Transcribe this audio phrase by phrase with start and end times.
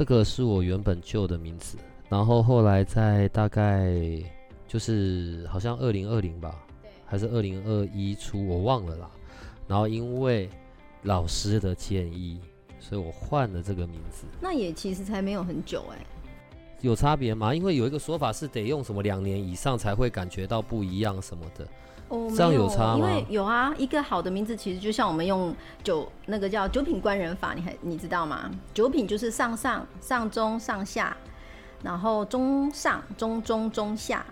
[0.00, 1.76] 这个是我原本旧的名字，
[2.08, 3.92] 然后后来在大概
[4.66, 6.58] 就是好像二零二零吧，
[7.04, 9.10] 还是二零二一初，我忘了啦。
[9.68, 10.48] 然后因为
[11.02, 12.40] 老师的建议，
[12.78, 14.24] 所以我换了这个名字。
[14.40, 15.98] 那也其实才没有很久哎，
[16.80, 17.54] 有差别吗？
[17.54, 21.68] 因为有一个说法是得用什么两年以上才会感觉到不一样什么的。
[22.10, 28.50] 哦，这样有差吗因为有啊，一个好的名字其实就像我们用九那个叫九品官人法，你还你知道吗？
[28.74, 31.16] 九品就是上上上中上下，
[31.82, 34.26] 然后中上中中中下，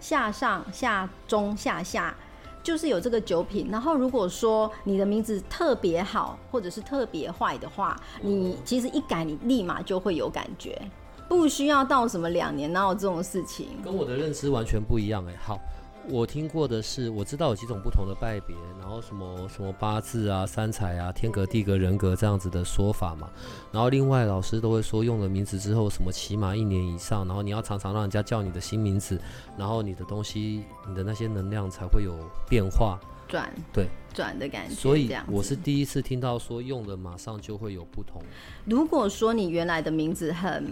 [0.00, 2.16] 下上下中下下，
[2.62, 3.68] 就是有这个九品。
[3.70, 10.80] 然后如果说你的名字特别好，或者是特别坏的话，你其实一改，你立马就会有感觉，
[11.28, 13.68] 不需要到什么两年，哪有这种事情？
[13.84, 15.58] 跟我的认知完全不一样哎、好，
[16.10, 23.28] 我听过的是，我知道有几种不同的拜别，然后什么什么八字啊、三才啊、天格、地格、人格这样子的说法嘛。
[23.70, 29.20] 然后另外老师都会说，用了名字之后，什么起码一年以上，然后你要常常让人家叫你的新名字，
[29.56, 32.14] 然后你的东西、你的那些能量才会有
[32.48, 32.98] 变化。
[33.28, 38.22] 转对，转的感觉，所以我是第一次听到说用了马上就会有不同。
[38.64, 40.66] 如果说你原来的名字很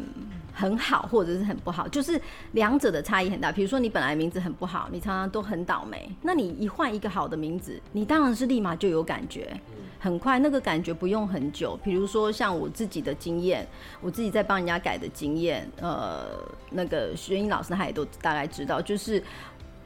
[0.55, 2.19] 很好，或者是很不好，就是
[2.53, 3.53] 两者的差异很大。
[3.53, 9.55] 比如说你本来名字很不好，你常常都很倒霉，那你一换一个好的名字，你当然是立马就有感觉，
[10.01, 11.79] 很快那个感觉不用很久。
[11.85, 13.67] 比如说像我自己的经验，
[14.01, 16.27] 我自己在帮人家改的经验，呃，
[16.71, 19.23] 那个学英老师他也都大概知道，就是。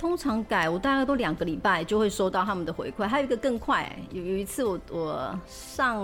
[0.00, 6.02] 通常改我大概都两个礼拜就会收到他们的回馈，还有一个更快、有有一次我我上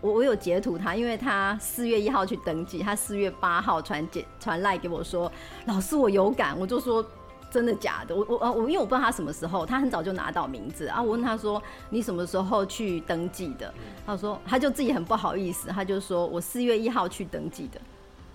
[0.00, 5.30] 我我有截图他，因为他四月一号去登记，他四月八号传简传赖给我说，
[5.66, 7.04] 老师我有感，我就说
[7.50, 8.14] 真的假的？
[8.14, 11.60] 我我我因为我不知道他什么时候，他很早就拿到名字啊，我问他说
[11.90, 13.74] 你什么时候去登记的？
[14.06, 17.80] 他说他就自己很不好意思，他就说我四月一号去登记的，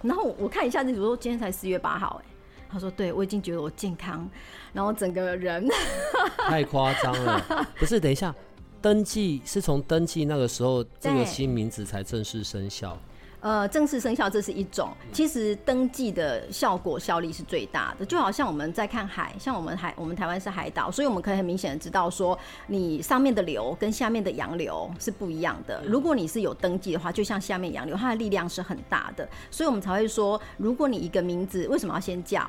[0.02, 2.28] 然后我看一下日子，我说今天才四月八号、哎，
[2.72, 4.30] 他说对我已经觉得我健康，
[4.74, 5.68] 然后整个人
[6.47, 8.00] 太夸张了， 不是？
[8.00, 8.34] 等一下，
[8.81, 12.97] 登记是从登记那个时候，这个新名字才正式生效。
[13.41, 18.05] 呃，正式生效这是一种，其实登记的效果效力是最大的。
[18.05, 25.81] 就好像我们在看海，像我们海，我们台湾是海岛，所以我们可以很明显的知道说，你上面的流跟下面的洋流是不一样的。
[25.85, 32.45] 如果你是有登记的话，就像下面洋流，它的力量是很大的，所以我们才会说，如果你一个名字为什么要先叫？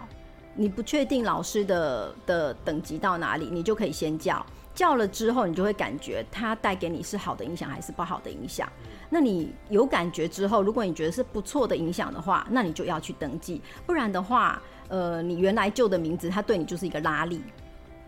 [0.57, 4.45] 你不确定老师的的等级到哪里，你就可以先叫。
[4.75, 8.69] 叫了之后，你就会感觉它带给你是好的影响还是不好的影响。
[9.13, 13.61] 那你有感觉之后，如果你觉得是不错的影响的话，那你就要去登记。
[13.85, 17.43] 不然的话，呃，你原来旧的名字，它对你就是一个拉力，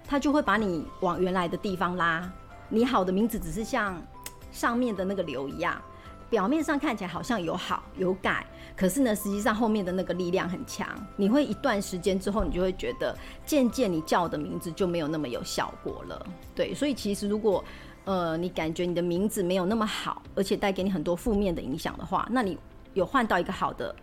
[0.07, 2.33] 它就会把你往原来的地方拉。
[2.69, 4.01] 你好的名字只是像
[4.53, 5.83] 上面的那个流一样，
[6.31, 8.47] 表面上看起来好像有好有改，
[8.77, 10.89] 可是呢，实际上后面的那个力量很强。
[11.17, 13.15] 你会一段时间之后，你就会觉得
[13.45, 16.27] 渐渐你叫的名字就没有那么有效果了。
[16.55, 17.63] 对，所以其实如果
[18.05, 22.59] 呃你感觉你的名字没有那么好，而且带给你很多负面的影响的话，那你
[22.95, 23.95] 有换到一个好的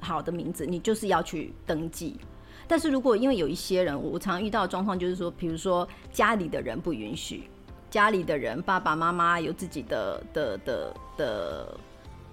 [0.00, 2.18] 好的名字，你就是要去登记。
[2.66, 7.44] 但是如果因为有一些人，我常遇到的状况就是说，比如说家里的人不允许，
[7.90, 11.78] 家里的人爸爸妈妈有自己的的的的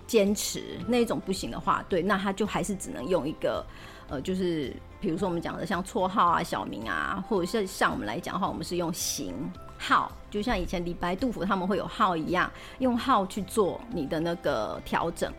[0.07, 3.65] 坚持，那一种不行的话，对，那他就还是只能用一个
[4.07, 9.33] 呃，就是比如说我们讲的像绰号啊、小名啊，或者是像我们来讲的话，我们是用型
[9.81, 15.33] 号，就像以前李白、杜甫他们会有号一样，用号去做你的那个调整。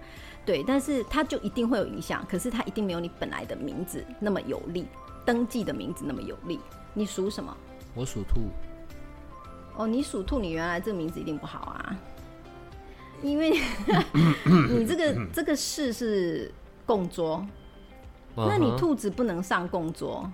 [0.44, 4.88] 对，但是它就一定会有影响，可是它一定没有你本来的名字那么有力，
[5.25, 6.58] 登记的名字那么有力。
[6.93, 7.56] 你属什么？
[7.94, 8.40] 我属兔，
[9.76, 11.96] 哦，你属兔，你原来这个名字一定不好啊，
[13.22, 13.50] 因为
[14.69, 16.52] 你这个这个事是
[16.84, 17.46] 供桌，
[18.34, 20.28] 那你兔子不能上供桌。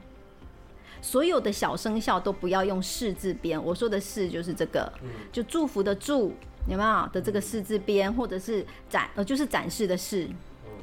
[1.01, 4.93] 所有的小生肖都不要用“氏”字边，我说的“是”就是这个，
[5.33, 6.33] 就祝福的“祝”，
[6.69, 7.09] 有没有？
[7.13, 10.29] 的这个“氏”字边，或者是展呃就是展示的“示”，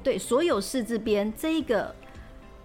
[0.03, 1.94] 对，所有“氏”字边这个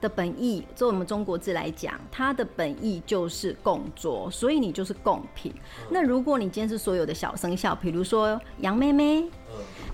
[0.01, 5.53] 的本意，作为我们中国字来讲，它的本意就是共作，所以你就是贡品。
[5.91, 9.29] 那如果你今天是所有的小生肖，比如说羊妹妹，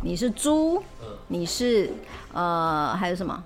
[0.03, 0.83] 你是猪，
[1.27, 1.91] 你是
[2.33, 3.45] 呃还有什么？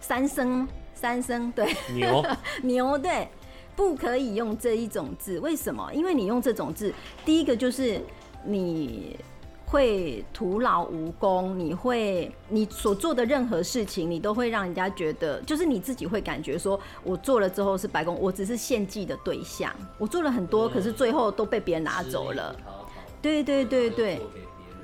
[0.00, 0.66] 三生，
[0.96, 2.24] 三生对，牛。
[2.64, 3.28] 牛对，
[3.76, 5.88] 不可以用这一种字，为什么？
[5.94, 6.92] 因为你用这种字，
[7.24, 8.00] 第一个就是
[8.44, 9.16] 你。
[9.68, 22.54] 会徒劳无功，你会你所做的任何事情，你都会让人家觉得，就是你自己会感觉说，我做了之后是白宫，我只是献祭的对象，我做了很多，可是最后都被别人拿走了。
[23.20, 24.20] 对对对对，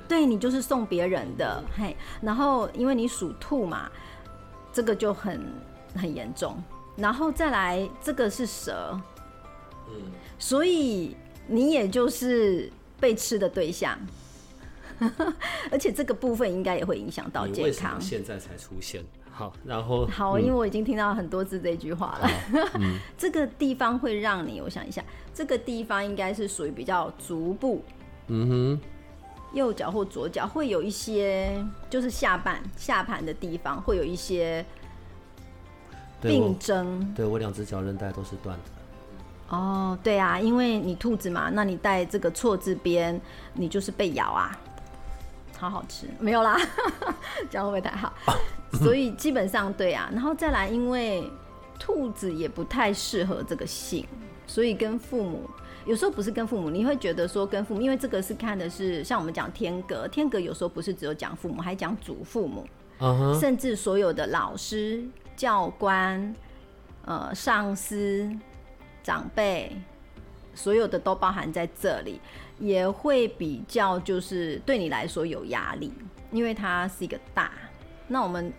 [0.05, 3.89] 对你就是送别人的，嘿，然后因为你属兔嘛，
[4.73, 5.41] 这个就很
[5.95, 6.55] 很严重，
[6.95, 8.99] 然后再来这个是蛇，
[9.89, 11.15] 嗯，所以
[11.47, 13.97] 你也就是被吃的对象。
[15.69, 17.99] 而且这个部分应该也会影响到健康。
[17.99, 22.29] 现在才出现，好，然后好，因为我已经听到很多次这句话了。
[23.17, 25.03] 这个地方会让你，我想一下，
[25.33, 27.83] 这个地方应该是属于比较足部，
[28.27, 28.81] 嗯哼，
[29.53, 31.51] 右脚或左脚会有一些，
[31.89, 34.63] 就是下半下盘的地方会有一些
[36.29, 37.13] 病症。
[37.15, 39.55] 对我两只脚韧带都是断的。
[39.55, 43.19] 哦，对啊，因为你兔子嘛，那你带这个错字边，
[43.53, 44.57] 你就是被咬啊。
[45.57, 46.57] 好好吃，没有啦，
[47.49, 48.11] 这样会不会太好？
[48.79, 51.29] 所以基本上对啊，然后再来，因为
[51.79, 54.05] 兔子也不太适合这个姓，
[54.45, 55.49] 所以跟父母
[55.85, 62.67] 有时候不是跟父母，你会觉得说跟父母，因为这个是看的是像我们讲天格，天格有时候不是只有讲父母，还讲祖父母，
[63.39, 65.01] 甚至所有的老师、
[65.43, 66.33] 教官、
[67.03, 68.31] 呃上司、
[69.03, 69.75] 长辈，
[70.55, 72.21] 所有的都包含在这里。
[72.59, 75.91] 也会比较就是对你来说有压力，
[76.31, 77.51] 因为它是一个大。
[78.07, 78.53] 那我们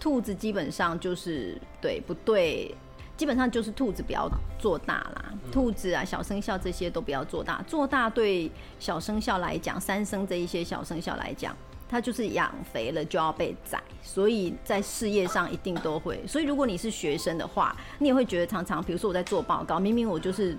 [0.00, 2.74] 兔子基本上就是对不对？
[3.18, 4.26] 基本上就是兔子不要
[4.58, 5.34] 做大啦。
[5.52, 7.60] 兔子啊，小生肖这些都不要做大。
[7.66, 8.50] 做大对
[8.80, 11.54] 小生肖来讲，三生这一些小生肖来讲，
[11.88, 16.26] 它就是养肥了就要被宰，所以在事业上一定都会。
[16.26, 20.56] 所以如果你是学生的话，你也会觉得常常，比如说我在做报告，明明我就是。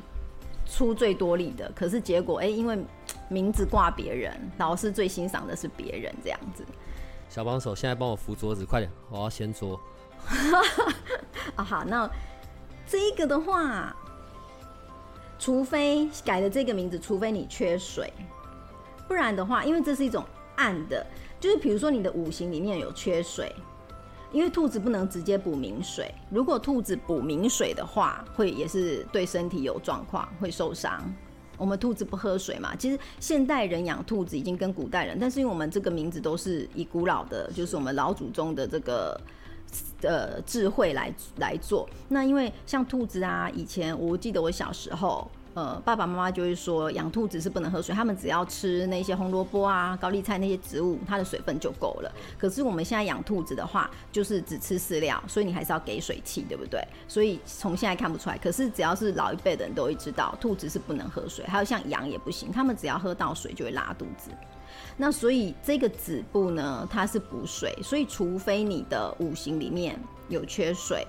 [0.68, 2.76] 出最多力的，可是结果哎，因为
[3.30, 6.66] 名字挂别人，老师最欣赏的是别人这样子。
[7.30, 9.80] 小帮手，现在帮我扶桌子，快点，我要掀桌。
[11.56, 12.10] 啊 好，那
[12.88, 13.96] 这个的话，
[15.38, 18.12] 除非改了这个名字，除非你缺水，
[19.08, 20.26] 不然的话，因为这是一种
[20.56, 21.06] 暗的，
[21.40, 23.52] 就是比如说你的五行里面有缺水。
[24.32, 31.02] 因为兔子不能直接补明水，如果兔子补明水的话，会也是对身体有状况，会受伤。
[31.58, 39.18] 我们兔子不喝水嘛，其实现代人养兔子已经跟古代人，但是因为我们这个名字都是以古老的，就是我们老祖宗的这个
[40.02, 41.88] 呃智慧来来做。
[42.10, 45.32] 那因为像兔子啊，以前我记得我小时候。
[45.56, 52.12] 呃，爸爸妈妈就会说养兔子是不能喝水，他们只要吃那些红萝卜啊、高丽菜那些植物，它的水分就够了。
[52.38, 56.86] 可是我们现在养兔子的话，就是只吃饲料，所以你还是要给水器，对不对？
[57.08, 58.38] 所以从现在看不出来。
[58.38, 64.32] 可是只要是老一辈的人都会知道，兔子是不能喝水，还有像羊也不行，他们只要喝到水就会拉肚子。
[64.98, 69.98] 那所以这个子部呢，它是补水，所以除非你的五行里面
[70.28, 71.08] 有缺水，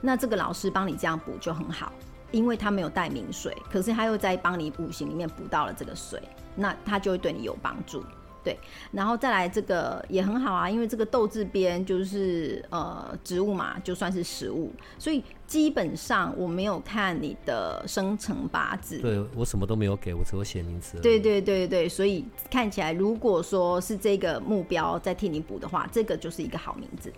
[0.00, 1.92] 那这个老师帮你这样补就很好。
[2.30, 6.20] 因为他没有带明水，可是他又在帮你五行里面补到了这个水，
[6.54, 8.04] 那他就会对你有帮助，
[8.44, 8.58] 对。
[8.92, 20.98] 然后再来这个也很好啊，因为这个豆字边就是呃植物嘛，就算是食物，所以基本上我没有看你的生辰八字，对我什么都没有给我，只有写名字。
[21.00, 27.10] 对对对对，所以看起来如果说是这个目标在替你补的话，这个就是一个好名字。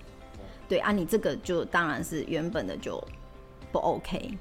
[0.69, 3.03] 对啊，你这个就当然是原本的就
[3.73, 4.39] 不 OK。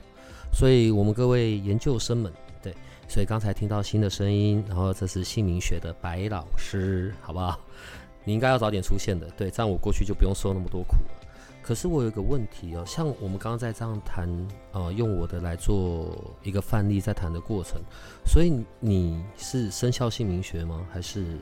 [0.51, 2.75] 所以，我们各位研究生们，对，
[3.07, 7.59] 所以刚才听到新的声音，然后这是姓名学的白老师，好不好？
[8.25, 11.11] 你应该要早点出现的，对，这样我过去就不用受那么多苦了。
[11.61, 14.27] 可是我有一个问题哦，像我们刚刚在这样谈，
[14.71, 16.13] 呃，用我的来做
[16.43, 17.79] 一个范例在谈的过程，
[18.25, 20.85] 所以你是生肖姓名学吗？
[20.91, 21.37] 还是？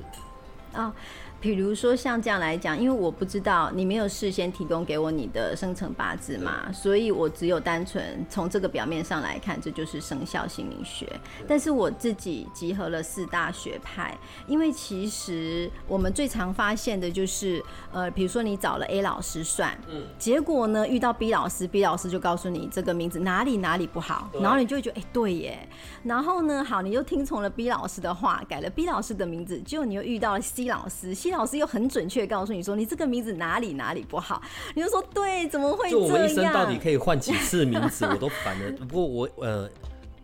[0.73, 0.93] 啊。
[1.39, 11.08] 比如说像这样来讲，因为我不知道你没有事先提供给我你的生辰八字嘛，所以我只有单纯从这个表面上来看，这就是生肖姓名学。
[11.48, 14.17] 但是我自己集合了四大学派，
[14.48, 25.70] 因为其实我们最常发现的就是，呃，比如说你找了 A 老师算，嗯，结果呢遇到 B 老师，B 老师就告诉你这个名字哪里哪里不好，然后你就会觉得，哎，对耶。
[26.03, 34.41] 然后呢，好，你又听从了 B 老师的话，改了 B 老师的名字，结果你又遇到了 C 老师，西老师又很准确告诉你说你这个名字哪里哪里不好，
[34.74, 36.77] 你就说对，怎么会就我们一生到底？
[36.77, 38.72] 可以换几次名字， 我都烦了。
[38.88, 39.69] 不过我呃，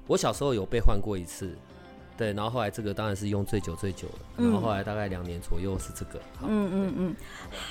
[0.08, 1.56] 我小时候有被换过一次，
[2.18, 6.20] 对，然后后来这个当然是用最久最久的，然后后来大概两年左右是这个。
[6.40, 7.16] 好，嗯嗯嗯，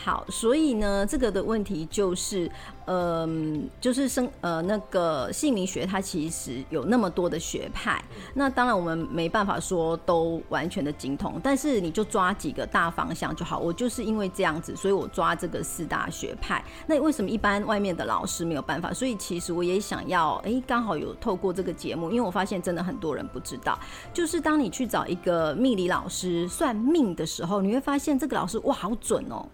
[0.05, 2.51] 好，所以呢，这个的问题就是，
[2.87, 8.03] 嗯、就是生呃那个姓名学，它其实有那么多的学派，
[8.35, 13.59] 那当然我们没办法说都完全的精通，但是你就抓几个大方向就好。
[13.59, 16.63] 我就是因为这样子，所以我抓这个四大学派。
[16.87, 18.93] 那为什么一般外面的老师没有办法？
[18.93, 23.79] 所以其实我也想要，哎、刚好有透过这个节目，因为我发现真的很多人不知道，
[24.13, 29.47] 就是当你去找一个命理老师算命的时候，你会发现这个老师哇好准哦。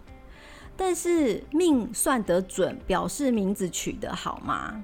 [0.81, 4.81] 但是命算得准，表示名字取得好吗？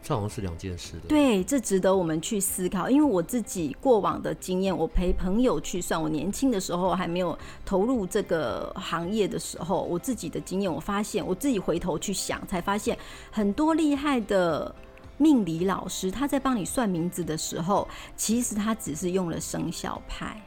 [0.00, 1.08] 这好像是两件事的。
[1.08, 2.88] 对，这值得我们去思考。
[2.88, 12.96] 因为我自己过往的经验，我陪朋友去算，我年轻的时候还没有投入这个行业的时候，我自己的经验，我发现我自己回头去想，才发现
[13.32, 14.72] 很多厉害的
[15.18, 20.40] 命理老师，他在帮你算名字的时候，其实他只是用了生肖派。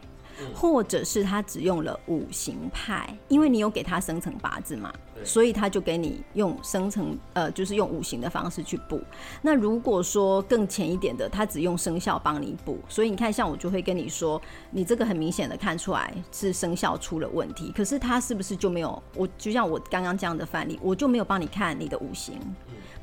[0.54, 4.94] 或者是他只用了五行派，因为你有给他生成八字嘛，
[5.24, 9.02] 所以他就给你用生成呃，就是用五行的方式去补。
[9.42, 14.42] 那如果说更浅一点的，他只用生肖帮你补，所以你看，像我就会跟你说，
[14.72, 19.02] 你这个很明显的看出来是生肖出了问题，可是他是不是就没有？
[19.16, 22.40] 我就像我刚刚这样的范例，我就没有帮你看你的五行。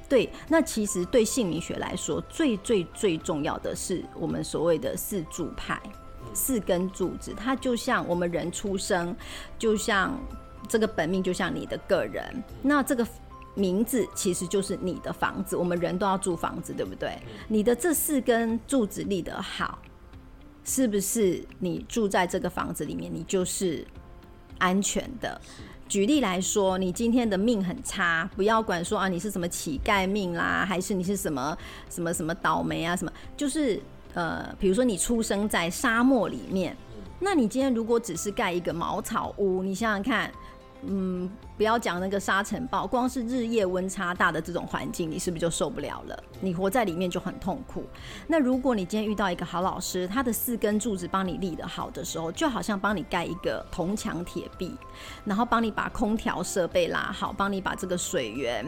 [0.08, 5.80] 对，那其实对姓名学来说，最最最重要的是我们所谓的四柱派。
[6.36, 9.16] 四根柱子，它就像我们人出生，
[9.58, 10.16] 就像
[10.68, 12.22] 这个本命，就像你的个人。
[12.62, 13.04] 那这个
[13.54, 17.18] 名字其实就是你的房子，我们人都要住房子，对不对？
[17.48, 19.78] 你的这四根柱子立得好，
[20.62, 23.86] 是不是你住在这个房子里面，你就是
[24.58, 25.40] 安全的？
[25.88, 31.56] 举例来说，你今天的命很差，不要管说啊你是什么乞丐命啦，还是你是什么
[31.88, 33.80] 什么什么倒霉啊什么，就是
[34.16, 36.74] 呃，比如说你出生在沙漠里面，
[37.20, 40.32] 那你今天如果只是盖一个茅草屋，你想想看，
[40.86, 46.18] 嗯，不要讲那个沙尘暴，光是日夜温差大的这种环境，你是不是就受不了了？
[46.40, 47.84] 你活在里面就很痛苦。
[48.26, 54.74] 那如果你今天遇到一个好老师，他的四根柱子帮你立得好的时候，就好像帮你盖一个铜墙铁壁，
[55.26, 58.64] 然后帮你把空调设备拉好，帮你把这个水源。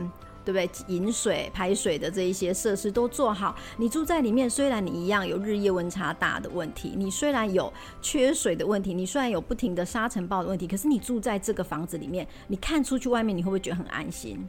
[0.49, 0.97] 对不对？
[0.97, 14.43] 饮水、排水的这一些设施都做好，你住在里面，虽然你一样有日夜温差大的问题，你虽然有缺水的问题，你虽然有不停的沙尘暴的问题，可是你住在这个房子里面，你看出去外面，你会不会觉得很安心？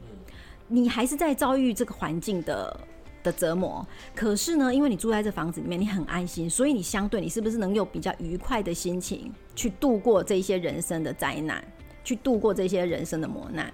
[0.68, 2.80] 你还是在遭遇这个环境的
[3.22, 11.62] 的折磨，可是呢，因为你住在这房子里面，你很安心，所以你相对你是不是能有比较愉快的心情去度过这些人生的灾难，
[12.02, 13.70] 去度过这些人生的磨难？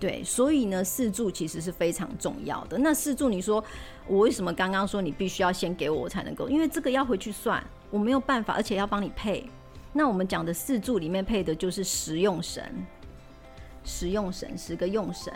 [0.00, 2.78] 对，所以呢，四柱其实是非常重要的。
[2.78, 3.62] 那四柱，你说
[4.06, 6.48] 我为什么刚刚说你必须要先给我，才能够？
[6.48, 9.46] 因为这个要回去算，我没有办法，而且要帮你配。
[9.92, 12.64] 那我们讲的四柱里面配的就是实用神，
[13.84, 15.30] 实用神十个用神，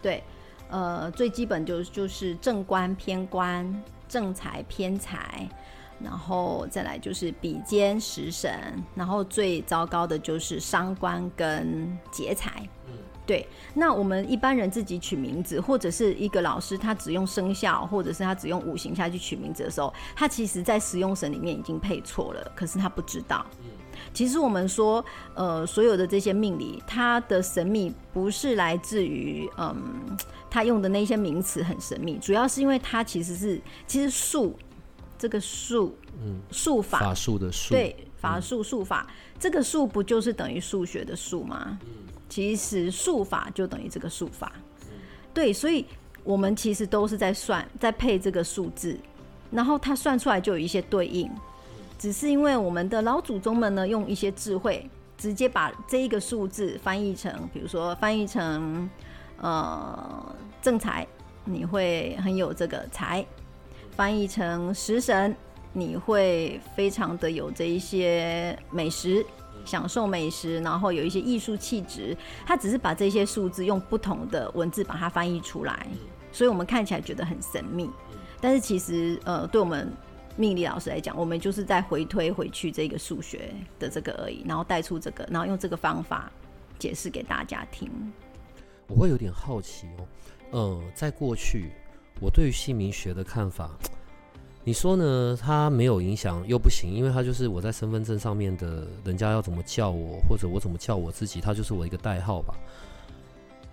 [0.00, 0.22] 对，
[0.70, 5.48] 呃，最基本就就是正官偏官，正财偏财，
[5.98, 8.52] 然后再来就是比肩食神，
[8.94, 12.68] 然后最糟糕的就是伤官跟劫财。
[13.26, 23.44] 对，那我们一般人自己取名字，或者是一个老师他只用生肖，或者是他只用五行下去取名字的时候，他其实在使用神里面已经配错了，可是他不知道。
[24.12, 25.04] 其实我们说，
[25.34, 29.74] 呃，所有的这些命理，它的神秘不是来自于，嗯，
[30.50, 34.58] 他用的那些名词很神秘，主要是因为它其实是，其实术
[35.16, 39.06] 这个术，嗯，术法法术的术，对，法术术法，
[39.38, 41.78] 这个术不就是等于数学的数吗？
[42.34, 44.50] 其实术法就等于这个术法，
[45.32, 45.86] 对，所以
[46.24, 48.98] 我们其实都是在算，在配这个数字，
[49.52, 51.30] 然后它算出来就有一些对应，
[51.96, 58.90] 只是因为我们的老祖宗们呢，用一些智慧，直接把这一个数字翻译成，比如说翻译成
[59.40, 61.06] 呃正财，
[61.44, 63.24] 你会很有这个财；
[63.92, 65.36] 翻译成食神，
[65.72, 69.24] 你会非常的有这一些美食。
[69.64, 72.16] 享受美食，然后有一些艺术气质，
[72.46, 75.86] 他只是把这些数字用不同的文字把它翻译出来，
[76.30, 77.90] 所以我们看起来觉得很神秘。
[78.40, 79.90] 但是其实，呃，对我们
[80.36, 86.30] 命理老师来讲，我们就是在回推回去这个数学的这个而已，然后带出这个，然后用这个方法
[86.78, 87.90] 解释给大家听。
[88.86, 90.06] 我会有点好奇哦，
[90.50, 91.70] 呃，在过去
[92.20, 93.70] 我对于姓名学的看法，
[94.66, 95.38] 你说呢？
[95.38, 102.54] 他没有影响又不行，因为他就是我在身份证上面的，人家要怎么叫我，或者我怎么叫我自己，他就是我一个代号吧。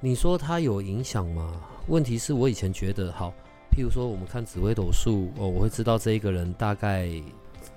[0.01, 1.53] 你说他有影响吗？
[1.87, 3.33] 问题是我以前觉得好，
[3.71, 7.09] 譬如说我们看紫微斗数哦，我会知道这一个人大概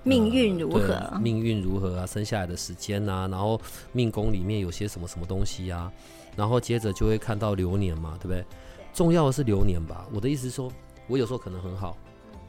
[0.02, 3.61] 命运如何，命运如何啊，生下来的时间啊，然后
[3.92, 5.92] 命宫里面有些什么什么东西啊，
[6.35, 8.44] 然后接着就会看到流年嘛，对不对？
[8.92, 10.04] 重要的是流年吧。
[10.12, 10.68] 我的意思是说，
[11.06, 11.97] 我有时候可能很好。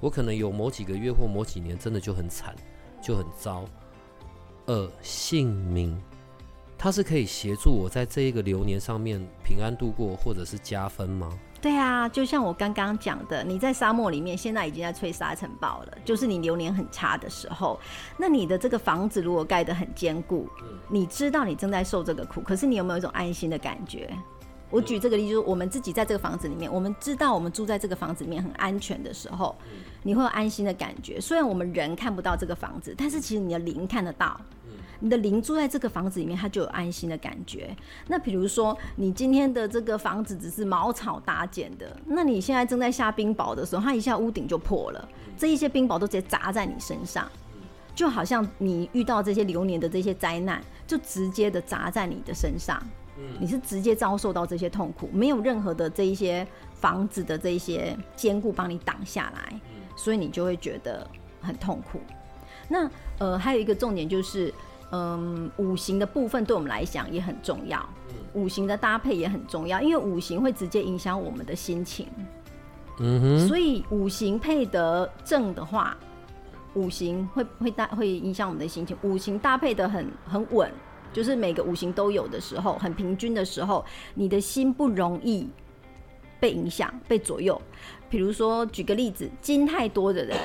[0.06, 2.56] 我可能有某几个月或某几年真的就很惨，
[3.02, 3.66] 就很糟。
[4.66, 6.00] 呃，姓名，
[6.78, 11.36] 它是可以协助我在这一个流年上面平安度过，或者是加分吗？
[11.60, 17.80] 对啊，就像我刚刚讲的，你在沙漠里面，现在已经在吹沙尘暴了，就是你流年很差的时候，
[18.16, 20.48] 那你的这个房子如果盖得很坚固，
[20.88, 24.16] 你知道你正在受这个苦，可是你有没有一种安心的感觉？
[24.76, 29.56] 我举这个例子，就是我们自己在这个房子里面，我们知道我们住在这个房子里面很安全的时候，
[30.04, 31.18] 你会有安心的感觉。
[31.22, 34.38] 虽然我们人看不到这个房子，但是其实你的灵看得到。
[35.00, 37.76] 你的灵住在这个房子里面，它就有安心的感觉。
[38.08, 47.30] 那比如说，你今天的这个房子只是茅草搭建的，那你现在正在下冰雹的时候，它一下屋顶就破了，这一些冰雹都直接砸在你身上，
[47.94, 52.82] 就好像你遇到这些流年的这些灾难，就直接的砸在你的身上。
[53.40, 59.60] 你是直接遭受到这些痛苦，没有任何的这一些房子的这一些坚固帮你挡下来，
[59.96, 61.08] 所以你就会觉得
[61.42, 62.00] 很痛苦。
[62.68, 64.54] 那呃，还有一个重点就是，
[64.92, 67.88] 嗯，五行的部分对我们来讲也很重要，
[68.34, 72.08] 五行的搭配也很重要，因为五行会直接影响我们的心情。
[73.00, 75.96] 嗯哼，所以五行配得正的话，
[76.74, 78.98] 五行会会搭会影响我们的心情。
[79.04, 80.72] 五行搭配的很很稳。
[81.16, 85.48] 就是每个五行都有的时候，很平均的时候，你的心不容易
[86.42, 87.60] 被影响、被左右。
[88.10, 90.38] 比如说，举个例子，金太多的人，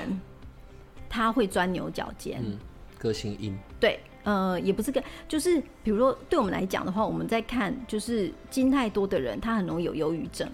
[1.09, 2.57] 他会钻牛角尖，嗯
[3.01, 3.59] 个性阴。
[3.81, 10.49] 对，呃，也不是个，就是比如说，对我们来讲的话，我们在看，就是金太多的人，他很容易有忧郁症，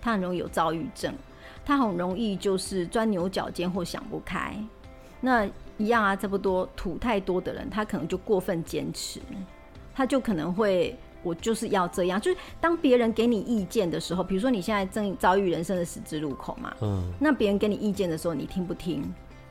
[0.00, 1.12] 他很容易有躁郁症，
[1.66, 4.56] 他很容易就是钻牛角尖或想不开。
[5.20, 5.46] 那
[5.78, 9.20] 一样啊，差不多土太多的人，他可能就过分坚持，
[9.94, 12.20] 他就可能会，我就是要这样。
[12.20, 19.02] 就是当别人给你意见的时候，比如说你现在正遭遇人生的十字路口嘛，嗯，那别人给你意见的时候，你听不听？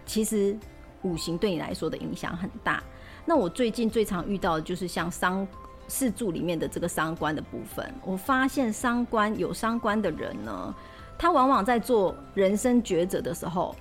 [0.06, 0.58] 其实
[1.02, 2.84] 五行对你来说的影响很大。
[3.26, 5.46] 那我最近最常遇到的就是像商
[5.88, 10.76] 四柱里面的这个伤官的部分，我发现伤官有伤官的人呢，
[11.18, 13.76] 他往往在做人生抉择的时候，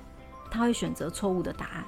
[0.50, 1.85] 他会选择错误的答案。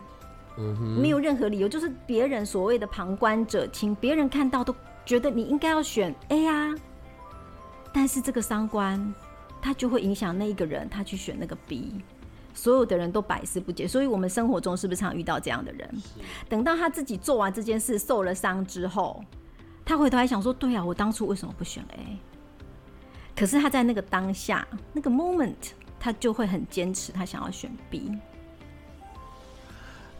[1.00, 4.74] 没有任何理由，就是别人所谓的旁观者清，别人看到都
[5.06, 6.74] 觉得你应该要选 A 啊，
[7.92, 9.14] 但是这个三观，
[9.62, 12.02] 他就会影响那一个人，他去选那个 B，
[12.54, 16.02] 所有的人都百思不解，所以我们生活中是不是常遇到这样的人？
[16.48, 19.24] 等到他自己做完这件事受了伤之后，
[19.84, 22.18] 他回头还想说，对啊，我当初为什么不选 A？
[23.36, 28.12] 可是他在那个当下那个 moment，他就会很坚持，他想要选 B。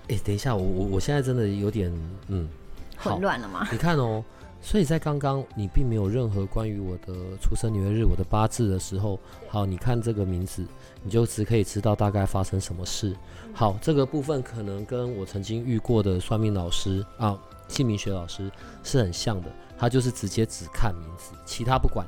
[0.09, 1.93] 哎，等一下，我我我现在真的有点
[2.29, 2.49] 嗯
[2.97, 3.69] 混乱了吗？
[3.71, 4.25] 你看哦，
[4.63, 10.65] 所以在刚刚你并没有任何关于我的出生年月日、我的八字的时候，好，你看这个名字，
[11.03, 13.15] 你就只可以知道大概发生什么事。
[13.53, 18.51] 好，这个部分可能跟我曾经遇过的算命老师啊、姓名学老师
[18.83, 22.07] 是很像的，他就是直接只看名字，其他不管，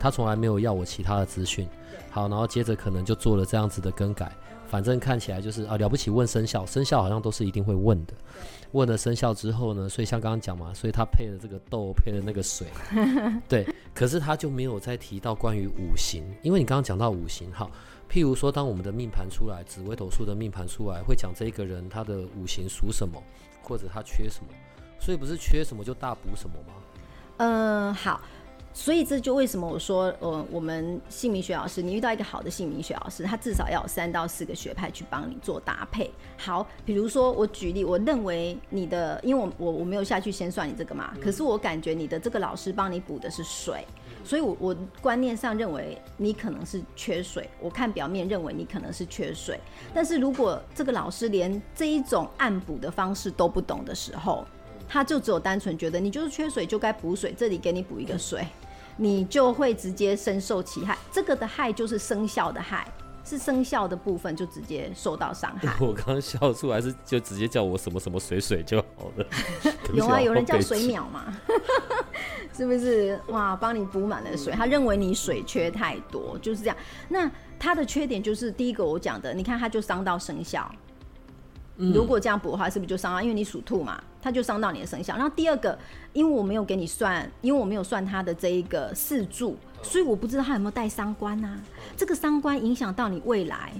[0.00, 1.68] 他从来没有要我其他的资讯。
[2.10, 4.32] 好，然后接着可能就做了这样子的更改。
[4.68, 8.14] 反正看起来就是啊了不起，问生肖，生肖好像都是一定会问的。
[8.72, 12.66] 问了生肖之后呢，所以像刚刚讲嘛，所以他配了这个豆，配了那个水，
[13.48, 13.66] 对。
[13.94, 17.70] 可是他就没有再提到关于五行，因为你刚刚讲到五行，哈，
[18.10, 23.22] 譬如说当我们的命盘出来，紫微斗数的命盘出来，会讲这一个人他的五行属什么，
[23.62, 24.50] 或者他缺什么，
[25.00, 26.74] 所以不是缺什么就大补什么吗？
[27.38, 28.20] 嗯，好。
[28.76, 36.12] 所以这就为什么我说，呃，我们姓名学老师，你遇到一个好的姓名学老师，他至少要有三到四个学派去帮你做搭配。
[36.36, 43.82] 好，比如说我举例，我认为你的，因为我我我没有下去先算你这个嘛，可是我感觉你的这个老师帮你补的是水，
[44.22, 47.48] 所以我我观念上认为你可能是缺水。
[47.58, 49.58] 我看表面认为你可能是缺水，
[49.94, 54.44] 但是如果这个老师连这一种暗补的方式都不懂的时候，
[54.86, 58.46] 他就只有单纯觉得你就是缺水就该补水，这里给你补一个水。
[58.96, 62.90] 你就会直接深受其害，这个的害就是生肖的害，
[63.24, 65.74] 是生肖的部分就直接受到伤害。
[65.84, 69.26] 我刚刚笑出来是就直接叫我什么什么水水就好了。
[69.92, 71.36] 有啊，有人叫水淼嘛。
[72.56, 73.20] 是不是？
[73.28, 76.76] 哇，帮你补满了水，他认为你水缺太多，就是这样。
[77.06, 80.70] 那他的缺点就是第一个我讲的，你看他就伤到生肖。
[81.76, 83.20] 如果这样补的话，是不是就伤到？
[83.20, 85.14] 因为你属兔嘛，它就伤到你的生肖。
[85.14, 85.78] 然后第二个，
[86.14, 91.60] 因为我没有给你算，因为我没有算他的这一个四柱，所以我不知道他有没有带伤官啊。
[91.96, 93.72] 这个伤官影响到你未来。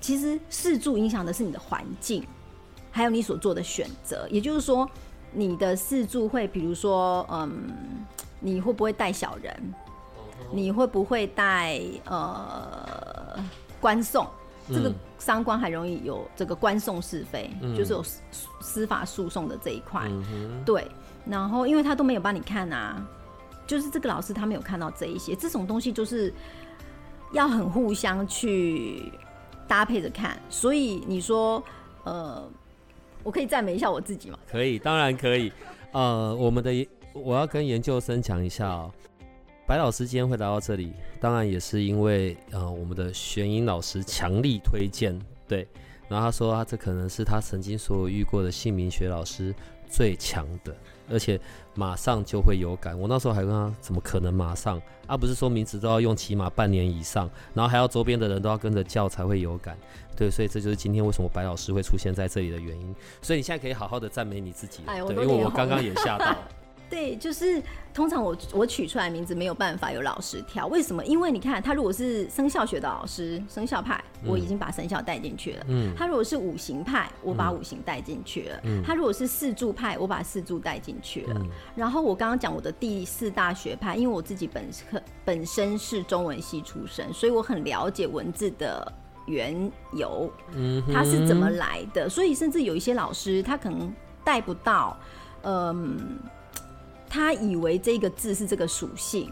[0.00, 2.26] 其实四柱影响的是你的环境，
[2.90, 4.26] 还有你所做的选择。
[4.28, 4.88] 也就是说，
[5.32, 7.70] 你的四柱会，比如说，嗯，
[8.40, 9.74] 你会不会带小人？
[10.50, 13.38] 你会不会带呃
[13.80, 14.26] 官送？
[14.68, 18.22] 这个伤官还容易有这个官送是非，就是有司
[18.60, 20.10] 司法诉讼的这一块。
[20.64, 20.86] 对，
[21.26, 23.06] 然后因为他都没有帮你看啊，
[23.66, 26.32] 就是这个老师他没有看到这一些，这种东西就是
[27.32, 29.12] 要很互相去。
[29.66, 31.60] 搭配着看，所以你说，
[32.04, 32.46] 呃，
[33.22, 34.38] 我可以赞美一下我自己吗？
[34.46, 35.50] 可以，当然可以。
[35.92, 38.92] 呃，我们的我要跟研究生讲一下哦，
[39.66, 45.66] 白老师今天会来到这里，当然也是因为呃我们的玄英老师强力推荐，对。
[46.06, 49.54] 然后他说，他这可能是他曾经所有遇过的姓名学老师
[49.88, 50.74] 最强的。
[51.10, 51.38] 而且
[51.74, 52.98] 马上就会有感。
[52.98, 54.80] 我那时候还问他，怎么可能马上？
[55.06, 59.76] 啊不是说名字都要用起码半年以上，然后还要周边的人都要跟着叫才会有感。
[60.14, 62.94] 对，所以这就是今天为什么白老师会出现在这里的原因。
[63.22, 66.36] 所以你现在可以好好的赞美你自己，对，因为我刚刚也吓到。
[66.90, 67.60] 对，就是
[67.92, 71.04] 通常我我取出来名字没有办法有老师挑，为什么？
[71.04, 75.64] 因为你看他如果是生肖学的老师，生肖派我已经把生肖带进去了。
[75.68, 75.92] 嗯。
[75.96, 78.60] 他如果是五行派，我把五行带进去了。
[78.64, 78.82] 嗯。
[78.84, 81.34] 他如果是四柱派，我把四柱带进去了。
[81.36, 81.48] 嗯。
[81.74, 88.92] 然后我刚刚讲我的第四大学派，因为我自己本科本身是中文系出身，所以我很了解文字的
[89.26, 92.08] 缘由，嗯，它是怎么来的。
[92.08, 93.92] 所以甚至有一些老师他可能
[94.22, 94.96] 带不到，
[95.42, 96.18] 嗯。
[97.14, 99.30] 他以为这个字是这个属性，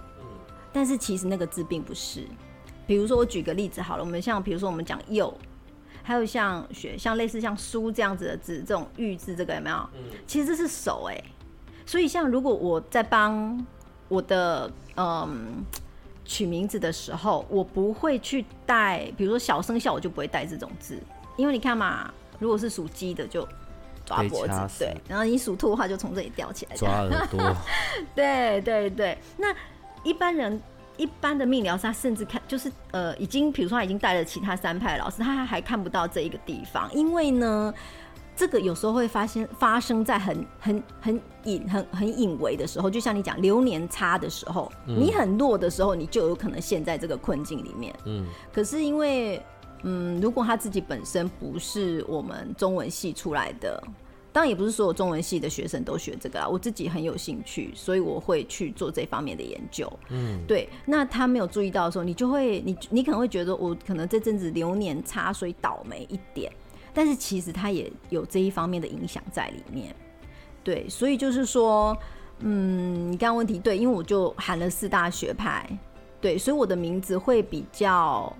[0.72, 2.24] 但是其实那个字并不是。
[2.86, 5.36] 比如说，我举个例子好了，我们像比如说我们讲“右”，
[6.00, 9.90] 还有像学像类似像“书”这样子的字，这种“玉”字，这个有没有？
[10.28, 11.24] 其实这是手哎。
[11.84, 13.66] 所以像如果我在帮
[14.06, 15.64] 我的嗯
[16.24, 20.96] 取名字的时候，我不会去带，比如说小生肖，我就不会带这种字，
[21.36, 23.44] 因为你看嘛，如果是属鸡的就。
[24.12, 26.76] 抓脖子，对，然后你属兔的话，就从这里吊起来。
[26.76, 27.56] 抓耳朵。
[28.14, 29.54] 对对对，那
[30.02, 30.60] 一般人
[30.96, 37.72] 一般的命疗师，他甚至看就是呃，已经比如说他已经带了其他三派老师，他还看不到这一个地方，因为呢，
[38.36, 47.94] 这个有时候会发现发生在很很很隐很很隐微的时候，就像你讲流年差的时候，你很弱的时候，你就有可能陷在这个困境里面。
[48.04, 49.42] 嗯，可是因为。
[49.84, 53.82] 嗯，如果他自己本身不是我们中文系出来的，
[54.32, 56.48] 当然也不是所有中文系的学生都学这个啦。
[56.48, 59.92] 我自己很有兴趣，所以我会去做这方面的研究。
[60.08, 60.68] 嗯，对。
[60.86, 66.50] 那他没有注意到的时候，你就会，你你可能会觉得我可能这阵子流年差，所以倒霉一点。
[66.94, 69.94] 但是其实他也有这一方面的影响在里面。
[70.64, 71.96] 对，所以就是说，
[72.38, 75.68] 嗯，你刚刚问题对，因为我就喊了四大学派，
[76.20, 78.34] 对，所以我的名字会比较。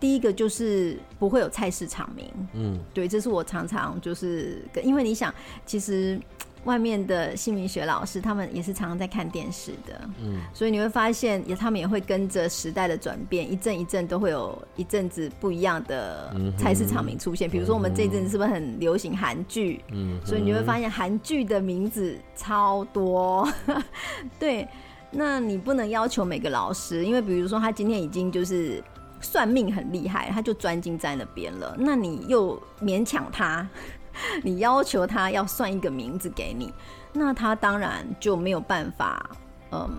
[0.00, 5.34] 第一个就是不会有菜市场名，嗯，对，这是我常常就是跟，因为你想，
[5.66, 6.20] 其实
[6.64, 17.50] 外面的姓名学老师他们也是常常在看电视的，嗯，所以你会发现，也他们也会跟着时代的转变，一阵一阵都会有一阵子不一样的菜市场名出现。
[17.50, 19.82] 比如说我们这阵子是不是很流行韩剧？
[19.90, 23.48] 嗯，所以你会发现韩剧的名字超多，
[24.38, 24.68] 对，
[25.10, 28.80] 那你不能要求每个老师，因为比如说他今天已经就是。
[29.20, 31.74] 算命很厉害，他就专精在那边了。
[31.78, 33.68] 那你又勉强他，
[34.42, 36.72] 你要求他要算一个名字给你，
[37.12, 39.30] 那他当然就没有办法，
[39.72, 39.90] 嗯，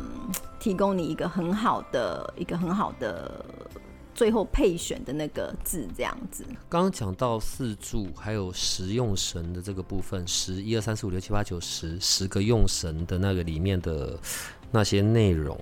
[0.60, 3.46] 提供你一个很好的、一个很好的
[4.14, 6.44] 最后配选的那个字这样子。
[6.68, 14.18] 刚刚讲到四柱还有十用神的这个部分，十一二三四五六七八九十十个用神的那个里面的
[14.72, 15.58] 那些内容，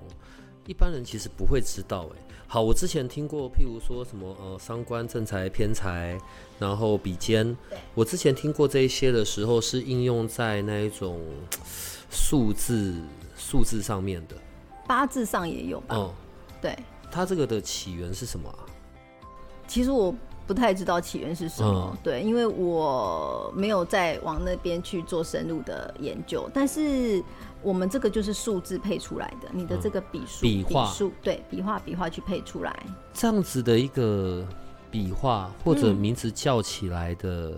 [0.66, 2.22] 一般人其实不会知道哎。
[2.50, 6.18] 好，我之前听过，譬如说什么呃，伤官正财偏财，
[6.58, 7.54] 然后比肩。
[7.94, 11.20] 我之前听过这一些的时候，是应用在那一种
[12.08, 12.94] 数字
[13.36, 14.34] 数字上面的。
[14.86, 15.94] 八字上也有吧？
[15.94, 16.10] 嗯，
[16.62, 16.74] 对。
[17.10, 18.50] 它这个的起源是什么？
[19.66, 20.14] 其实我
[20.46, 27.22] 不太知道起源是什么，对，因为我没有再往那边去做深入的研究，但是。
[27.62, 32.74] 我们这个就是数字配出来的，你的这个笔数、笔画数，对，笔画、笔画去配出来。
[33.12, 34.46] 这样子的一个
[34.90, 37.54] 笔画或者名字叫起来的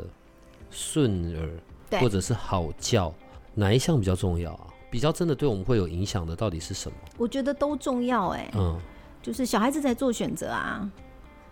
[0.71, 3.13] 顺耳，或者是好叫，
[3.55, 4.67] 哪一项比较重要啊？
[4.91, 6.97] 比较真的对我们会有影响的到底是什么？
[7.17, 8.77] 我觉得都重要哎、嗯，
[9.23, 10.91] 就是小孩子在做选择啊。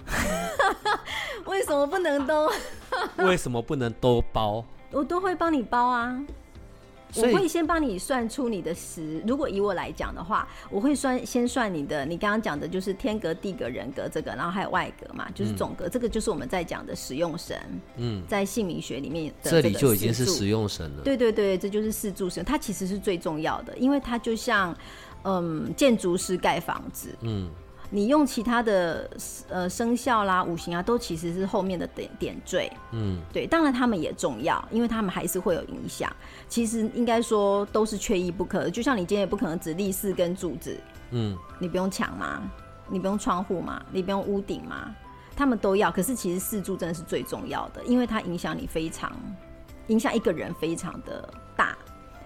[1.46, 2.50] 为什么不能都？
[3.24, 4.64] 为什么不能都包？
[4.90, 6.18] 我都会帮你包啊。
[7.16, 17.58] 我会先帮你算出你的时，如果以我来讲的话，我会算先算你的，你刚刚讲的就是天格、地格、人格这个，然后还有外格嘛，就是总格，这个就是我们在讲的使用神，
[17.96, 21.02] 嗯，在姓名学里面的这里个就已经是四柱实用神了。
[21.02, 24.76] 对对对，这就是四柱神，它其实是最重要的，因为它就像
[25.24, 27.48] 嗯建筑师盖房子，嗯，
[27.90, 29.10] 你用其他的
[29.48, 32.70] 呃生肖啦、五行啊，都其实是后面的点点缀。
[32.92, 36.14] 嗯，对，当然他们也重要，因为他们还是会有影响。
[36.48, 40.78] 其实应该说都是缺一不可的，就像你今天也不可能只立四根柱子，
[41.12, 42.42] 嗯，你不用墙吗？
[42.88, 43.82] 你不用窗户吗？
[43.90, 44.94] 你不用屋顶吗？
[45.34, 49.12] 他们都要，可是其实四柱真的是最重要的，因为它影响你非常，
[49.86, 51.76] 影响一个人非常的大。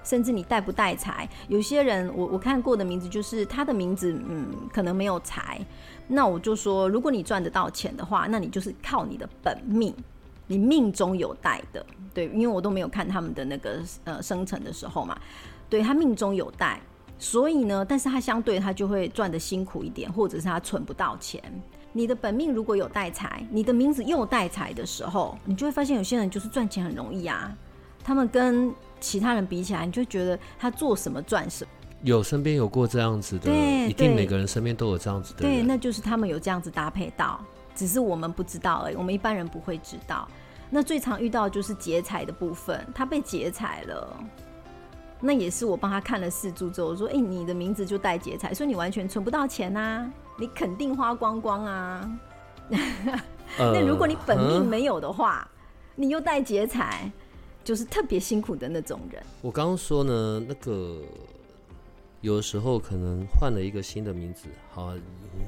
[0.05, 5.61] 甚至你带不带财，有些人我我看过的名字就是他的名字，嗯，可能没有财，
[6.09, 9.95] 那我就说，如果你赚得到钱的话，那你就是靠你的本命，
[10.47, 15.19] 你命中有带的，对，因为我都没有看他们的那个呃生辰的时候嘛，
[15.69, 16.81] 对他命中有带，
[17.19, 21.43] 所以呢，但是他相对他就会赚的辛苦一点，或者是他存不到钱。
[21.95, 27.55] 你的本命如果有带财，你的名字又带财的时候，你就会发现有些人就是赚钱很容易啊，
[28.03, 31.71] 他们跟其他人比起来，你就觉得他做什么赚什么。
[32.03, 37.39] 有身边有过这样子的，对一定每个人身边都有这样子的对，那就是他们有这样子搭配到，
[37.75, 40.27] 只是我们不知道而已，我们一般人不会知道。
[40.71, 44.17] 那最常遇到的就是劫财的部分，他被劫财了。
[45.21, 52.11] 那也是我帮他看了四柱之后，我说：“哎、你的名字就带劫财，所以你完全存不到钱啊、你肯定花光光啊。
[53.59, 55.47] 呃那如果你本命嗯没有的话，
[55.95, 57.09] 你又带劫财，
[57.65, 59.23] 就是特别辛苦的那种人。
[59.41, 60.99] 我刚刚说呢，那个
[62.21, 64.97] 有的时候可能换了一个新的名字，好啊、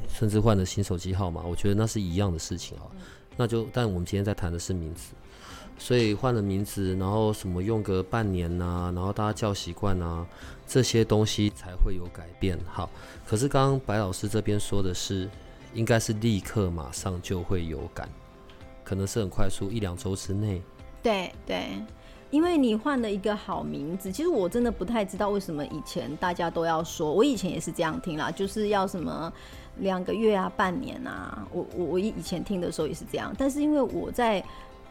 [0.09, 2.87] 甚至换了新手机号码，我觉得那是一样的事情啊。
[3.37, 5.13] 那就，但我们今天在谈的是名字，
[5.77, 10.25] 所以换了名字，然后什么用个半年呐、然后大家叫习惯啊，
[10.69, 12.57] 这些东西才会有改变。
[12.65, 12.89] 好，
[13.27, 15.29] 可是刚刚白老师这边说的是，
[15.75, 18.09] 应该是立刻马上就会有感，
[18.85, 20.63] 可能是很快速，一两周之内。
[21.03, 21.83] 对对，
[22.35, 29.33] 因为你换了一个好名字，其实我真的不太知道为什么以前大家都要说，我以前也是这样听啦，就是要什么
[29.79, 34.45] 两个月啊、半年啊，我我我以以前听的时候也是这样，但是因为我在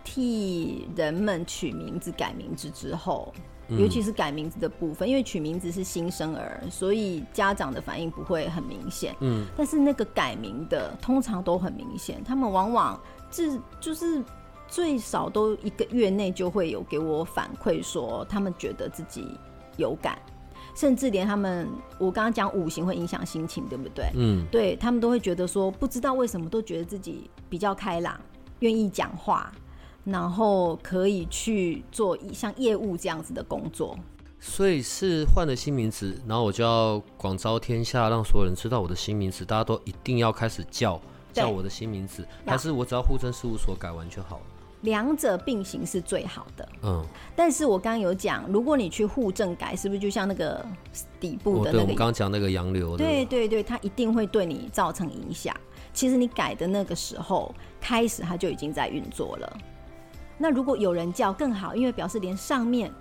[0.06, 3.34] 替人们取名字、改名字之后。
[3.70, 9.16] 尤其是改名字的部分，因为取名字是新生儿，所以家长的反应不会很明显。
[9.22, 13.00] 嗯，但是那个改名的通常都很明显，他们往往
[13.32, 14.22] 至就是
[14.74, 19.38] 最少都一个月内就会有给我反馈说，他们觉得自己
[19.78, 20.18] 有感，
[20.76, 24.10] 甚至连他们我刚刚讲五行会影响心情，对不对？
[24.16, 28.20] 嗯，对他们都会觉得说，不知道为什么都觉得自己比较开朗，
[28.62, 29.52] 愿意讲话，
[30.04, 33.96] 然后可以去做一像业务这样子的工作。
[34.40, 41.00] 所以是换了新名字，然后我就要广招天下，让所有人知道我的新名字，大家都一定要开始叫
[41.32, 44.46] 叫我的新名字，还是我只要户政事务所改完就好了？
[44.84, 46.70] 两者并行是最好的。
[46.84, 47.04] 嗯，
[47.36, 50.66] 但是我刚刚有讲，如果你去户政改，是不是就像那个
[51.20, 51.86] 底部哦，对，我的那个？
[51.88, 55.54] 们刚刚讲那个洋流，对对对，它一定会对你造成影响。
[55.94, 59.58] 其实你改的那个时候开始，它就已经在运作了。
[60.38, 62.92] 那如果有人叫更好，因为表示连上面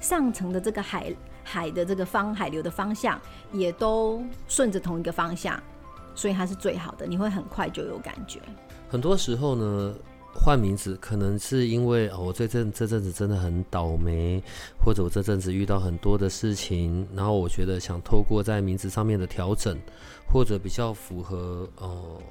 [0.00, 3.20] 上层的这个海海的这个方海流的方向
[3.52, 5.62] 也都顺着同一个方向，
[6.14, 8.40] 所以它是最好的，你会很快就有感觉。
[8.88, 9.94] 很多时候呢，
[10.38, 14.42] 换名字可能是因为哦，我这阵这阵子真的很倒霉，
[14.82, 19.76] 或者我这阵子遇到很多的事情，然后我觉得想透过在名字上面的调整，
[20.32, 22.22] 或者比较符合哦。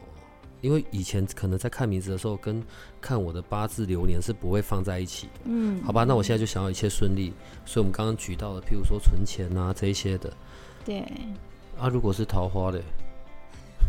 [0.62, 2.64] 因为以前可能在看名字的时候，跟
[3.00, 5.34] 看我的八字流年是不会放在一起的。
[5.44, 7.32] 嗯，好吧，那我现在就想要一切顺利，
[7.64, 10.34] 所以我们刚刚举到的，譬如说存钱啊这一些的
[10.84, 11.06] 对，
[11.78, 12.82] 啊，如果是桃花的，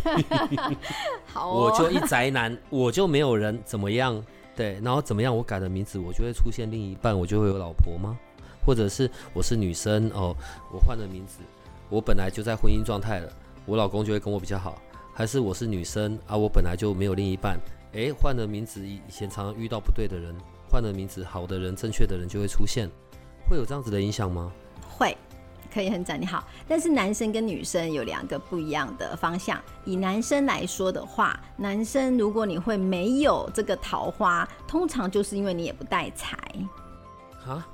[1.27, 4.23] 好哦，我就一宅男， 我就没有人怎么样，
[4.57, 8.17] 对，然后怎么样，我改了名字，我就会出现另一半，我就会有老婆吗？
[8.65, 10.35] 或者是我是女生哦，
[10.73, 11.39] 我换了名字，
[11.89, 13.33] 我本来就在婚姻状态了，
[13.65, 14.81] 我老公就会跟我比较好，
[15.15, 17.59] 还是我是女生啊，我本来就没有另一半，
[17.93, 20.35] 诶，换了名字，以以前常常遇到不对的人，
[20.71, 22.91] 换了名字，好的人、正确的人就会出现，
[23.49, 24.53] 会有这样子的影响吗？
[24.87, 25.17] 会，
[25.79, 26.45] 可以很展你好。
[26.67, 29.61] 但是男生跟女生有两个不一样的方向。
[29.85, 36.37] 以男生来说的话，男生如果你会没有这个桃花，通常就是因为你也不带财。
[37.47, 37.65] 啊，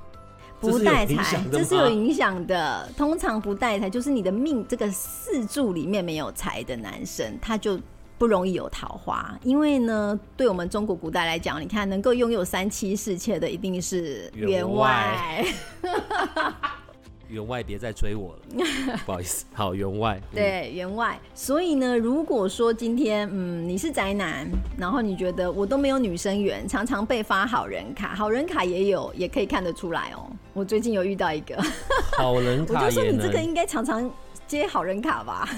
[0.59, 2.87] 不带财这是有影响，的。
[2.95, 7.79] 通常不带财，就是你的命这个四柱里面没有财的男生，他就
[8.19, 9.35] 不容易有桃花。
[9.41, 15.43] 因为呢，对我们中国古代来讲，你看能够拥有三妻四妾的，一定是员员外。
[17.27, 19.45] 员外别再追我了， 不好意思。
[19.53, 20.19] 好，员外。
[20.31, 21.19] 嗯，对，员外。
[21.33, 30.29] 所以呢，如果说今天，嗯，你是宅男，然后你觉得我都没有女生缘，常常被发好人卡，好人卡也有，也可以看得出来哦。
[30.53, 31.55] 我最近有遇到一个，
[32.17, 33.03] 好人卡我就说。
[33.03, 34.09] 你这个应该常常
[34.47, 35.49] 接好人卡吧？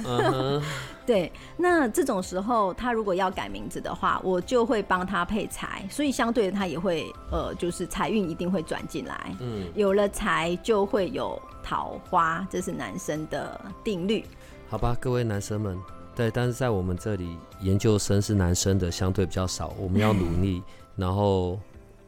[1.06, 9.34] 对，那这种时候，他如果要改名字的话，我就会帮他配财，所以相对的他也会，呃，就是财运一定会转进来。
[9.40, 14.24] 嗯，有了财就会有桃花，这是男生的定律。
[14.70, 15.78] 好吧，各位男生们，
[16.16, 20.64] 对，但是在我们这里，研究生是男生的相对比较少，我们要努力，
[20.96, 21.60] 然后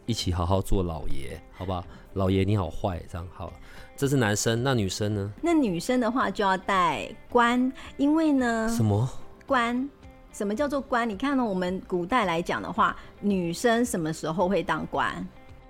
[0.05, 1.83] 一起好好做老爷，好不好？
[2.13, 3.51] 老爷你好坏，这样好。
[3.97, 5.33] 这是男生，那女生呢？
[5.41, 9.09] 那女生的话就要带冠，因为呢，什么？
[9.45, 9.89] 冠，
[10.31, 11.09] 什么叫做官？
[11.09, 15.27] 你看呢，我们古代来讲的话，女生什么时候会当官？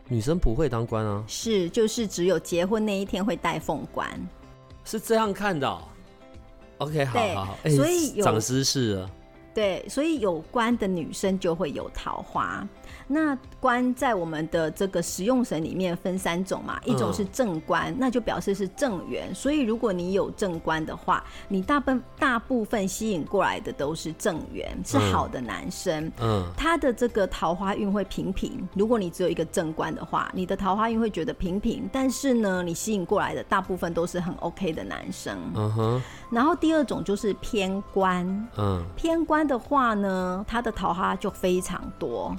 [0.09, 1.23] 女生不会当官啊？
[1.27, 4.09] 是，就是只有结婚那一天会戴凤冠。
[4.83, 5.83] 是这样看的哦、
[6.79, 9.11] OK，好好好，欸所以有长知识了。
[9.53, 12.67] 对，所以有关的女生就会有桃花。
[13.11, 19.33] 那官在我们的这个实用神里面分三种嘛，一种嗯是正官，那就表示是正缘。
[19.33, 26.11] 所以如果你有正官的话，你大部大部分吸引过来的都是正缘，是嗯好的男生。
[26.19, 28.67] 嗯他的这个桃花运会平平。
[28.75, 35.37] 如果你只有一个正官的话，你的桃花运会觉得平平，但是呢，你吸引过来的大部分都是很 OK 的男生。
[35.55, 42.35] 嗯哼然后第二种就是偏官，嗯偏官的话呢，它的桃花就非常多。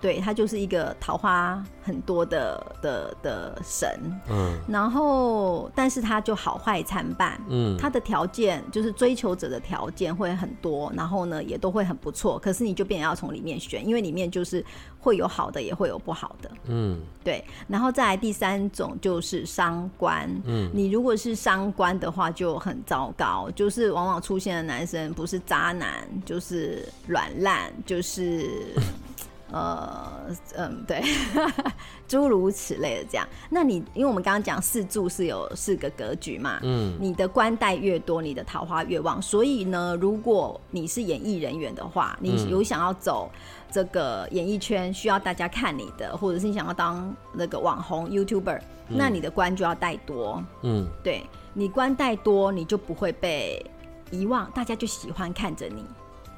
[0.00, 3.88] 对，他就是一个桃花很多的的的神，
[4.30, 4.56] 嗯。
[4.68, 7.76] 然后但是他就好坏参半，嗯。
[7.76, 14.64] 他的条件就是追求者的条件会很多，然后呢也都会很不错，可是你就变要从里面选，因为里面就是
[15.00, 16.50] 会有好的，也会有不好的。
[16.66, 17.00] 嗯。
[17.24, 20.70] 对，然后再来第三种就是伤官，嗯。
[20.72, 28.74] 你如果是伤官的话就很糟糕，就是往往出现的男生不是渣男，就是软烂，就是
[29.50, 30.10] 呃
[30.56, 31.02] 嗯对，
[32.06, 33.26] 诸如此类的这样。
[33.48, 39.20] 那你因为我们刚刚讲四柱是有四个格局嘛，嗯你的官带越多，你的桃花越旺。
[39.22, 43.30] 所以呢，如果你是演艺人员的话，你嗯有想要走
[43.70, 50.42] 这个演艺圈，需要大家看你的，或者是你想要当那个网红 YouTuber，、那你的官就要带多。
[50.62, 51.22] 嗯对
[51.54, 53.64] 你官带多，你就不会被
[54.10, 55.84] 遗忘，大家就喜欢看着你，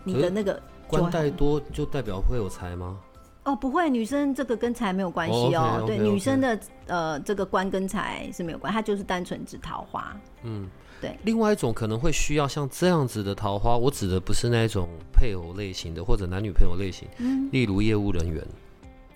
[0.02, 2.98] 你的那个官带多就代表会有财吗？
[3.44, 10.14] 哦，不会，女生这个跟财没有关系哦对女生的呃这个官跟财是没有关，它就是单纯指桃花。
[10.42, 10.68] 嗯，
[11.00, 11.16] 对。
[11.24, 18.46] 另外一种可能会需要像这样子的桃花，我指的不是那种配偶类型的或者男女朋友类型，嗯，例如业务人员，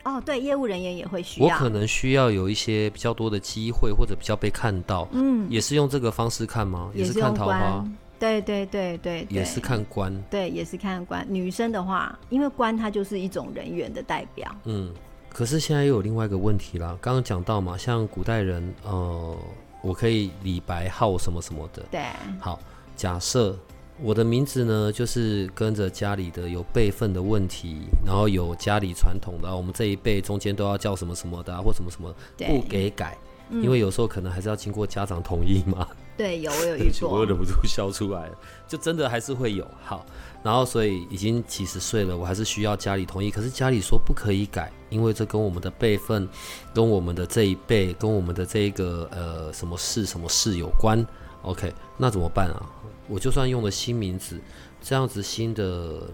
[0.05, 1.47] 哦，对，业务人员也会需要。
[1.47, 6.91] 我可能需要有一些比较多的机会或者比较被看到，嗯，也是用这个方式看吗？
[6.95, 7.97] 也是看桃花，官。
[8.25, 10.25] 对对对对，也是看官。
[10.31, 11.27] 对，也是看官。
[11.29, 14.51] 女生的话，因为官它就是一种人员的代表。
[14.65, 14.93] 嗯，
[15.29, 19.37] 可是现在又有另外一个问题啦，刚刚讲到嘛，像古代人，呃，
[19.83, 21.83] 我可以李白号什么什么的。
[21.91, 22.03] 对，
[22.41, 22.59] 好，
[22.97, 23.55] 假设
[24.01, 33.17] 我的名字呢，就是跟着家里的有辈分的问题，然后有家里传统的，啊我们这一辈中间都要叫什么什么的、啊，或什么什么，对不给改，
[33.51, 35.87] 嗯因为有时候可能还是要经过家长同意嘛。
[36.16, 37.24] 对，有我有对遇过我又。
[37.24, 40.07] 忍不住笑出来了，就真的还是会有好，
[40.42, 46.29] 然后所以已经几十岁了，我还是需要家里同意，可是家里说不可以改，因为这跟我们的辈分、
[46.72, 51.05] 跟我们的这一辈、跟我们的这一个呃什么事什么事有关。
[51.42, 52.62] OK，那怎么办啊？
[53.09, 54.40] 我就算用了新名字，
[54.81, 56.09] 这样子新的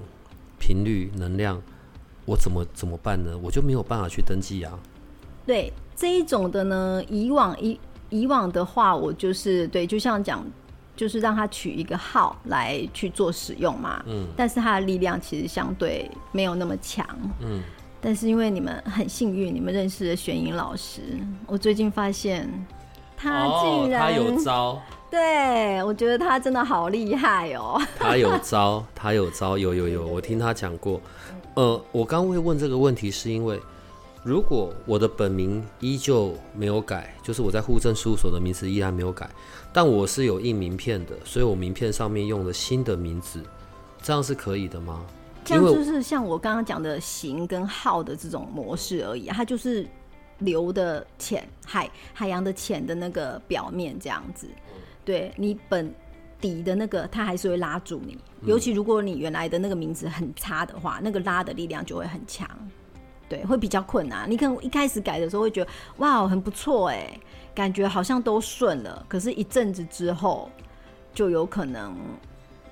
[0.58, 1.60] 频率能量，
[2.24, 3.38] 我怎么怎么办呢？
[3.42, 4.78] 我就没有办法去登记啊。
[5.46, 7.78] 对这一种的呢，以往以
[8.10, 10.44] 以往的话，我就是对，就像讲，
[10.94, 14.02] 就是让他取一个号来去做使用嘛。
[14.06, 17.06] 嗯但是他的力量其实相对没有那么强。
[17.40, 17.62] 嗯，
[18.00, 21.00] 但是因为你们很幸运，你们认识了玄颖老师，
[21.46, 22.46] 我最近发现
[23.16, 24.82] 他竟然、哦他有招。
[25.10, 27.80] 对我觉得他真的好厉害哦。
[27.98, 31.00] 他有招，他有招，有有有，我听他讲过。
[31.54, 33.60] 呃，我刚会问这个问题，是因为
[34.22, 39.28] 如果我的本名依旧没有改，就是我在户政事务所的名字依然没有改，
[39.72, 43.42] 但我是有印名片的，所以我名片上面用了新的名字，
[44.02, 45.04] 这样是可以的吗？
[45.42, 49.88] 这样就是像我刚刚讲的型跟号的这种模式而已，它就是
[50.40, 54.46] 流的浅，海海洋的浅的那个表面这样子。
[55.02, 55.92] 对你本
[56.38, 58.18] 底的那个，它还是会拉住你。
[58.42, 62.46] 尤其如果你原来的那个名字很差的话，那个拉的力量就会很强。
[63.30, 64.28] 对，会比较困难。
[64.28, 67.08] 你可能一开始改的时候会觉得哇，很不错哎，
[67.54, 69.06] 感觉好像都顺了。
[69.08, 70.50] 可是，一阵子之后，
[71.14, 71.96] 就有可能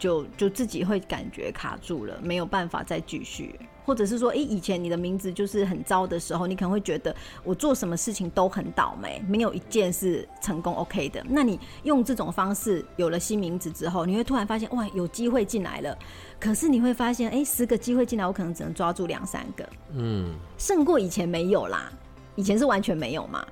[0.01, 3.59] 就就自己会感觉卡住了，没有办法再继续。
[3.87, 11.25] 或者是说，哎，以前你的名字就是很糟的时候，你可能会觉得我做什么事情都很倒霉，没有一件是成功 OK 的。
[11.27, 15.97] 那你用这种方式有了新名字之后，你会突然发现哇，有机会进来了。
[16.41, 21.93] 可是你会发现，哎，十个机会进来，我可能只能抓住两三个，嗯，胜过以前没有啦。
[22.36, 23.45] 以前是完全没有嘛。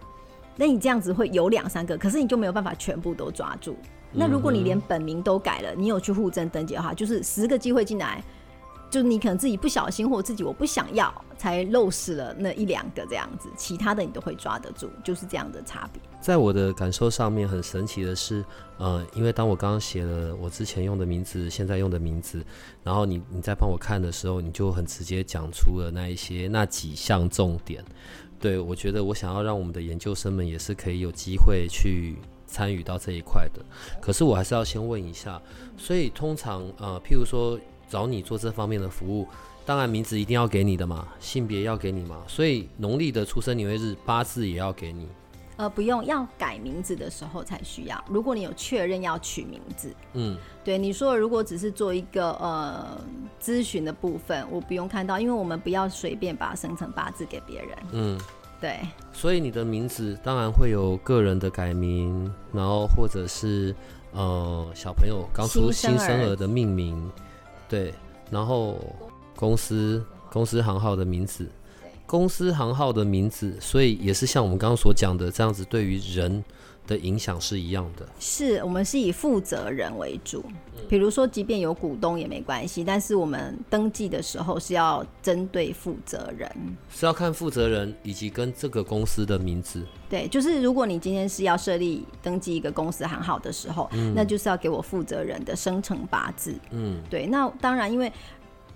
[0.55, 3.77] 那你这样子会有两三个，可是你就没有办法全部都抓住。
[4.13, 8.23] 那如果你连本名都改了，你有去户政登记的话，就是十个机会进来。
[8.89, 16.01] 就你可能自己不小心，或自己我不想要，才漏失了那一两个这样子，其他的你都会抓得住，就是这样的差别。
[16.21, 18.45] 在我的感受上面，很神奇的是，
[18.79, 22.45] 呃，因为当我刚刚写了我之前用的名字，现在用的名字，
[22.83, 27.85] 然后你你在帮我看的时候，你就很直接讲出了那一些那几项重点。
[28.39, 32.17] 对我觉得，我想要让我们的研究生们也是可以有机会去
[32.47, 33.65] 参与到这一块的。
[34.01, 35.41] 可是我还是要先问一下，
[35.77, 37.59] 所以通常呃，譬如说。
[37.89, 39.27] 找你做这方面的服务，
[39.65, 45.09] 当然名字一定要给你的嘛，性别要给你嘛，所以农历的出生年月日、八字也要给你。
[45.57, 48.05] 呃，不用，要改名字的时候才需要。
[48.11, 53.01] 如果你有确认要取名字，嗯，对你说，如果只是做一个呃
[53.41, 57.71] 咨询的部分，我不用看到，因为我们不要随便把生辰八字给别人。
[57.93, 58.21] 嗯，
[58.61, 58.81] 对。
[59.15, 63.75] 所以你的名字当然会有个人的改名，然后或者是
[64.13, 67.11] 呃小朋友刚出新生儿的命名。
[67.69, 67.93] 对，
[68.31, 68.79] 然后
[69.35, 71.49] 公司公司行号的名字，
[72.07, 76.45] 公司行号的名字，所以也是像我们刚刚所讲的这样子，对于人
[76.87, 78.07] 的影响是一样的。
[78.19, 80.45] 是我们是以负责人为主，
[80.89, 86.51] 比如说，即便有股东也没关系，但是我们登记的时候是要针对负责人，
[86.91, 89.85] 是要看负责人以及跟这个公司的名字。
[90.09, 96.55] 对，就是如果你今天是要设立登记一个公司行号的时候，那就是要给我负责人的生辰八字。
[96.71, 97.27] 嗯，对。
[97.27, 98.13] 那当然，因为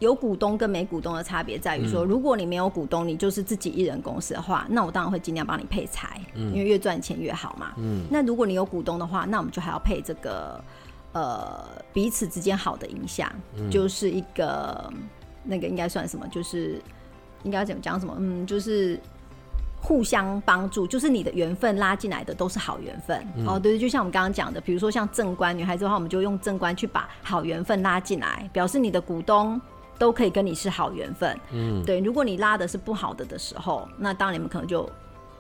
[0.01, 7.73] 有股东跟没股东的差别在于说，如果你没有股东，你就是自己一人公司的话，那我当然会尽量帮你配财，因为越赚钱越好嘛。
[7.77, 8.05] 嗯。
[8.11, 10.63] 那如果你有股东的话，那我们就还要配这个
[11.13, 13.31] 呃彼此之间好的影响，
[13.71, 14.93] 就是一个
[15.45, 16.27] 那个应该算什么？
[16.29, 16.83] 就是
[17.45, 18.15] 应该怎么讲什么？
[18.19, 18.99] 嗯，就是。
[19.83, 23.59] 互相帮助，就是你的缘分拉进来的都是好缘分哦。
[23.59, 29.59] 对对，就像我们刚刚讲的，比如说像正官女孩子的话，我们就用正官去把好缘分拉进来，表示你的股东
[30.01, 31.39] 都可以跟你是好缘分。
[31.53, 32.01] 嗯，对。
[32.01, 34.91] 如果你拉的是不好的的时候，那当然你们可能就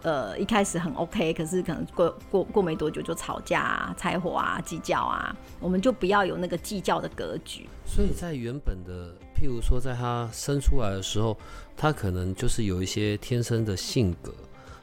[0.02, 7.66] 呃一开始很 OK，可是可能过过过没多久就吵架啊、拆伙啊、计较啊，我们就不要有那个计较的格局。
[7.84, 9.12] 所以在原本的。
[9.40, 11.34] 譬如说，在他生出来的时候，
[11.74, 14.30] 他可能就是有一些天生的性格，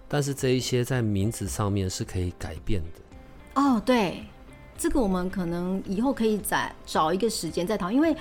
[0.08, 3.62] 但是这一些在名字上面是可以改变的。
[3.62, 4.24] 哦，对，
[4.76, 7.92] 这个我们可能以后可以再找一个时间再讨。
[7.92, 8.18] 因为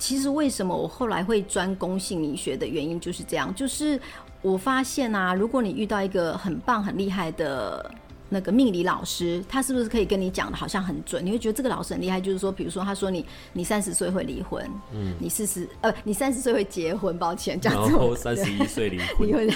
[0.00, 4.00] 其实为什么我后来会专攻心理学的原因就是这样，就是
[4.42, 7.88] 我发现啊，如果你遇到一个很棒、很厉害的。
[8.32, 11.26] 那个命理老师，他是不是可以跟你讲的，好像很准？
[11.26, 17.90] 你会觉得这个老师很厉害，就是说，比如说，他说你你三十岁会离婚，嗯，你四十呃，你三十岁会结婚，抱歉，这样子。
[17.90, 19.50] 然后三十一岁离婚。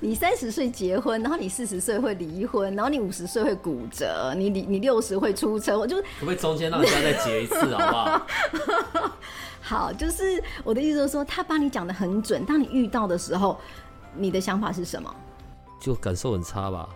[0.00, 8.26] 你三十岁结婚，然后你四十岁会离婚，然后你五十岁会骨折，你你你六十会出车，我就 可不可以中间让人家再结一次，好不好？
[9.60, 13.58] 好，就是我的意思，就是说他把你讲的很准，当你遇到的时候，
[14.16, 15.14] 你的想法是什么？
[15.80, 16.88] 就感受很差吧。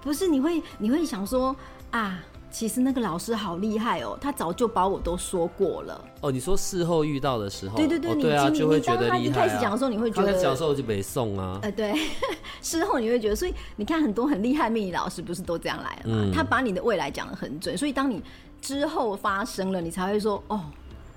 [0.00, 1.54] 不是你会你会想说
[1.90, 6.04] 啊，其实那个老师好厉害哦，他早就把我都说过了。
[6.20, 9.18] 哦，你说事后遇到的时候，对对对，对啊，就会觉得厉害。
[9.18, 11.58] 一开始讲的时候，你会觉得讲的时候就没送啊。
[11.62, 11.94] 呃，对，
[12.62, 16.30] 事后你会觉得，所以你看很多很厉害命理老师不是都这样来的吗？
[16.32, 18.22] 他把你的未来讲的很准，所以当你
[18.60, 20.60] 之后发生了，你才会说哦，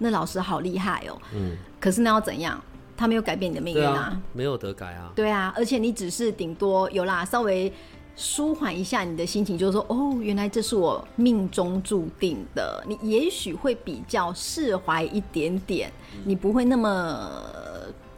[0.02, 1.22] 那老师好厉害哦。
[1.34, 1.56] 嗯。
[1.80, 2.62] 可是那要怎样？
[2.98, 5.12] 他没有改变你的命运啊，没有得改啊。
[5.16, 7.72] 对啊，而且你只是顶多有啦，稍微。
[8.14, 12.84] 舒缓一下你的心情，就是说，哦，原来这是我命中注定的。
[12.86, 15.90] 你也许会比较释怀一点点，
[16.26, 17.42] 你不会那么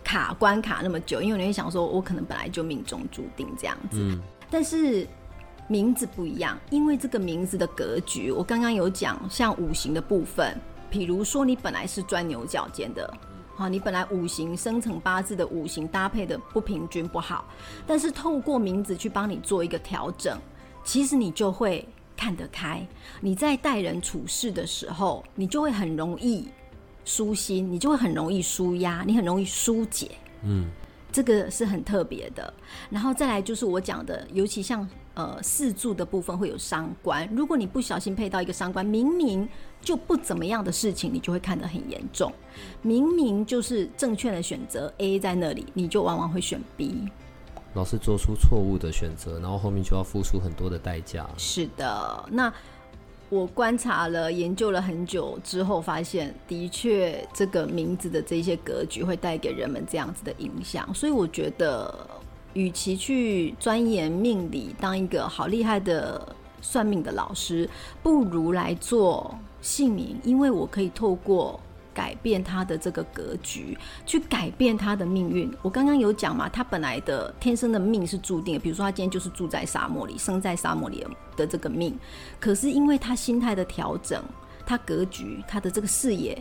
[0.04, 4.00] 卡关卡那么久，因为你会想说，我可能本来就命中注定这样子。
[4.00, 4.20] 嗯。
[4.50, 5.08] 但是
[5.68, 10.60] 名字不一样，因为这个名字的格局，我刚刚有讲，像五行的部分，
[10.94, 13.12] 比如说你本来是钻牛角尖的，
[13.56, 17.46] 好，你本来五行生成八字的五行搭配的不平均不好，
[17.88, 20.40] 但是透过名字去帮你做一个调整，
[20.84, 21.84] 其实你就会
[22.16, 22.86] 看得开。
[23.20, 26.48] 你在待人处事的时候，你就会很容易
[27.06, 30.12] 舒心，你就会很容易舒压，你很容易疏解。
[30.44, 30.70] 嗯，
[31.12, 32.54] 这个是很特别的。
[32.92, 39.50] 然后再来就是我讲的，尤其像呃四柱的部分会有伤官，如果你不小心配到一个伤官，明明
[39.84, 42.32] 就不怎么样的事情，你就会看得很严重。
[42.82, 47.10] 明明就是正确的选择 A 在那里，你就往往会选 B。
[47.74, 51.28] 老是做出错误的选择，然后后面就要付出很多的代价。
[51.38, 52.54] 是的，那
[53.30, 60.94] 我观察了、研究了很久之后，发现的确这个名字的这些格局会带给人们这样子的影响。
[60.94, 62.08] 所以我觉得，
[62.54, 67.68] 与其去钻研命理，当一个好厉害的算命的老师，
[68.04, 71.60] 不如来做姓名，因为我可以透过。
[71.96, 75.48] 改变他的这个格局，去改变他的命运。
[75.62, 81.06] 我刚刚有讲嘛，他本来的天生的命是注定的，比如说他今天就是住在沙漠里，生在沙漠里
[81.38, 81.96] 的这个命。
[82.40, 84.24] 可是因为他心态的调整，
[84.66, 86.36] 他格局，他的这个视野，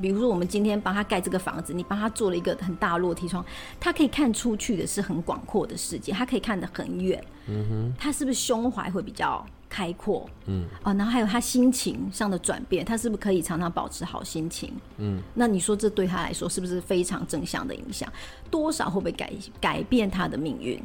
[0.00, 3.44] 比如说我们今天帮他盖这个房子，你帮他做了一个很大落地窗，
[3.78, 7.22] 他可以看出去的是很广阔的世界，他可以看得很远。
[7.46, 9.44] 嗯哼，他是不是胸怀会比较？
[9.74, 14.72] 开阔，嗯，啊，然后还有他心情上的转变，他是不是可以常常保持好心情？
[14.98, 18.08] 嗯，那你说这对他来说是不是非常正向的影响？
[18.52, 20.80] 多少会不会改改变他的命运？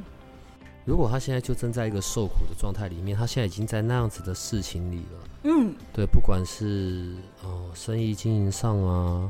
[0.86, 7.14] 如果他现在就正在一个受苦的状态里面，他现在已经在那样子的事情里了，嗯，对，不管是
[7.44, 9.30] 哦生意经营上啊，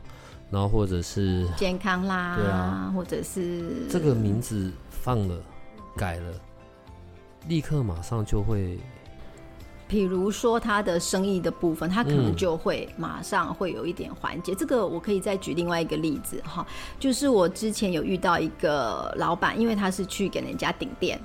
[0.49, 5.35] 然后或者是健康啦，对啊，或者是这个名字放了
[5.97, 6.31] 改了，
[7.49, 8.79] 立刻马上就会。
[9.89, 14.53] 比如说他的生意的部分，他可能就会马上会有一点缓解。
[14.53, 16.63] 这个我可以再举另外一个例子哈，
[16.99, 21.19] 就是我之前有遇到一个老板，因为他是去给人家顶店，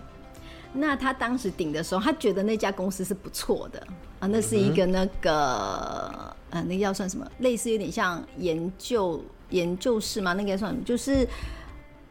[0.72, 3.86] 那他当时顶的时候，他觉得那家公司是不错的
[4.20, 7.30] 啊，那是一个那个呃，那个要算什么？
[7.40, 10.32] 类似有点像研究研究室吗？
[10.32, 11.28] 那个算什么就是。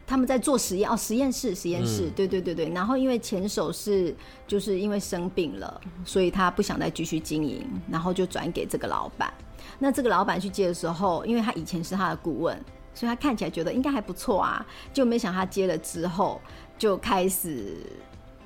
[0.06, 2.70] 他们在做实验哦，实验室，实验室，对对对对。
[2.70, 4.14] 然后因为前手是
[4.46, 9.34] 就是因为生病了，所以他不想再继续经营，然后就转给这个老板。
[9.80, 12.56] 那这个老板去接的时候，因为他以前是他的顾问，
[12.94, 14.66] 所以他看起来觉得应该还不错啊。
[14.92, 16.40] 就没想他接了之后，
[16.78, 17.78] 就开始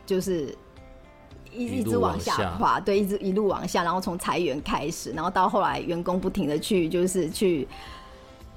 [0.05, 0.55] 就是
[1.51, 7.67] 一一直往下滑，对，一直一路往下，然后从裁员开始，然后到后来员工不停的去就是去。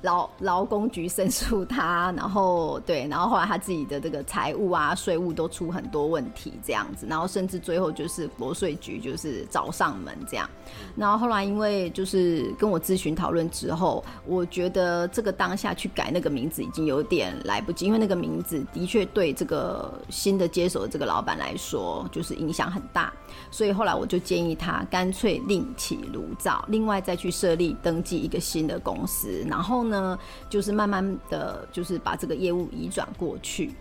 [0.02, 10.48] 劳劳工局申诉他，然后对，然后后来他自己的这个财务啊、税务都出很多问题，这样子，然后甚至最后就是国税局就是找上门这样，
[10.96, 23.12] 然后后来因为就是跟我咨询讨论之后，我觉得这个当下去改那个名字已经有点来不及，因为那个名字的确对这个新的接手的这个老板来说就是影响很大，
[23.50, 29.89] 所以后来我就建议他干脆另起炉灶，另外再去设立登记一个新的公司，然后。
[29.90, 30.18] 呢，
[30.48, 33.74] 就是慢慢的就是把这个业务移转过去，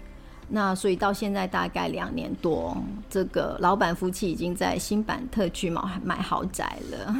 [0.49, 2.75] 那所以到现在大概两年多，
[3.09, 7.15] 这个老板夫妻已经在新版特区买买豪宅了，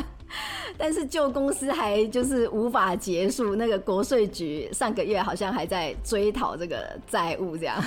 [0.78, 7.82] 但是旧公司还就是无法结束，那个国税局上个月好像还在追讨这个债务，这样。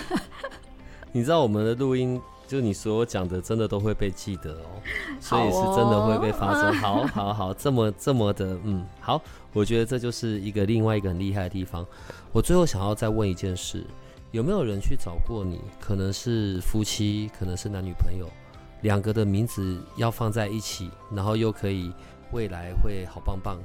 [1.12, 2.22] 你知道我们的录音？
[2.48, 4.82] 就你所讲的，真的都会被记得哦，
[5.20, 6.74] 所以是真的会被发生。
[6.76, 9.22] 好，好，好，这么这么的，嗯，好，
[9.54, 11.86] 我觉得这就是一个另外一个很厉害的地方。
[12.32, 13.84] 我最后想要再问一件事：
[14.32, 15.60] 有没有人去找过你？
[15.80, 18.28] 可能是夫妻，可能是男女朋友，
[18.82, 21.92] 两个的名字要放在一起，然后又可以
[22.32, 23.58] 未来会好棒棒，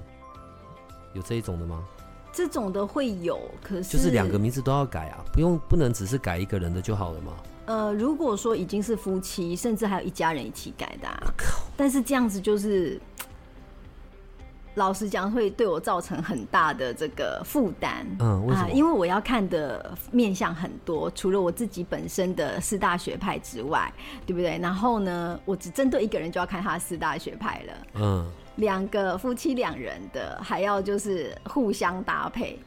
[1.13, 1.85] 有这一种的吗？
[2.33, 7.33] 这种的会有，可是就是两个名字都要改啊，不用不能只是改一个人的就好了吗？
[7.71, 11.09] 呃，如果说已经是夫妻，甚至还有一家人一起改的，
[11.77, 13.01] 但是这样子就是，
[14.75, 18.05] 老实讲会对我造成很大的这个负担。
[18.19, 18.71] 嗯，为什么？
[18.71, 23.93] 因为我要看的面向很多，除了我自己本身的四大学派之外，
[24.27, 24.59] 对不对？
[24.59, 27.73] 然后呢，我只针对一个人就要看他四大学派了。
[27.95, 32.59] 嗯，两个夫妻两人的还要就是互相搭配。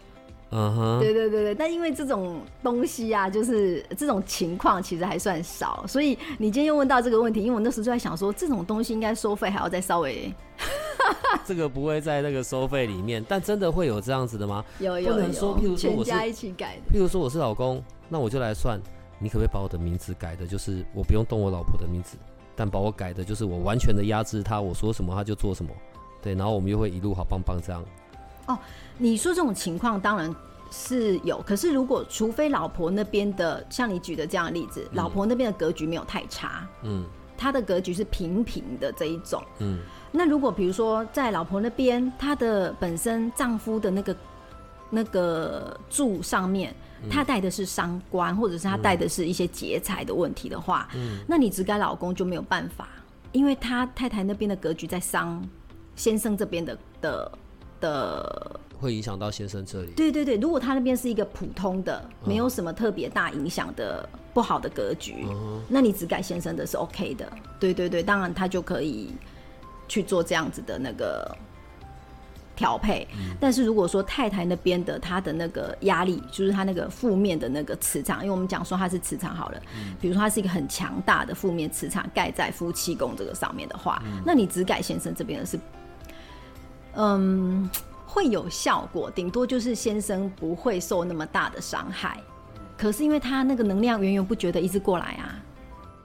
[0.55, 10.31] 嗯哼，对对对对，但因为这种东西啊，就是这种情况其实还算少，所以你今天又问到这个问题，因为我那时候就在想说，这种东西应该收费还要再稍微，
[11.43, 14.63] 这个不会在那个收费里面，但真的会有这样子的吗？
[14.77, 16.95] 有有有，全家一起改的。
[16.95, 18.79] 譬如说我是老公，那我就来算，
[19.17, 22.15] 你可不可以把我的名字改的，就是我不用动我老婆的名字，
[22.55, 25.71] 但把我改的就是我完全的压制他，我说什么他就做什么，
[26.21, 27.83] 对，然后我们又会一路好棒棒这样。
[28.97, 30.33] 你说这种情况当然
[30.71, 37.03] 是有，可是如果除非老婆那边的，像你举的这样的例子，老婆那边的格局没有太差，嗯。
[37.35, 39.43] 她的格局是平平的这一种。
[39.59, 39.79] 嗯。
[40.11, 44.15] 那如果比如说在老婆那边，她的本身丈夫的那个
[44.89, 46.73] 那个柱上面，
[47.09, 51.17] 他带的是伤官，或者是他带的是一些劫财的问题的话，嗯。
[51.27, 52.87] 那你只改老公就没有办法，
[53.31, 55.43] 因为他太太那边的格局在伤
[55.95, 57.31] 先生这边的的
[57.83, 58.59] 的。
[58.79, 59.93] 会影响到先生这里。
[59.95, 65.25] 对对对，如果他那边是一个普通的，没有什么特别大影响的不好的格局，
[65.69, 67.31] 那你只改先生的是 OK 的。
[67.61, 69.13] 对对对，当然他就可以
[69.87, 71.33] 去做这样子的那个
[72.57, 73.07] 调配。
[73.39, 79.61] 但是如果说太太那边的他的那个压力，就是他那个负面的那个磁场，因为我们讲说他是磁场好了，
[80.01, 85.57] 比如说他是一个很强大的负面磁场盖在夫妻宫这个上面的话，那你只改先生这边的是，
[86.95, 87.69] 嗯。
[88.05, 92.21] 会有效果，顶多就是先生不会受那么大的伤害。
[92.77, 95.43] 可是因为他那个能量源源不绝的一直过来啊，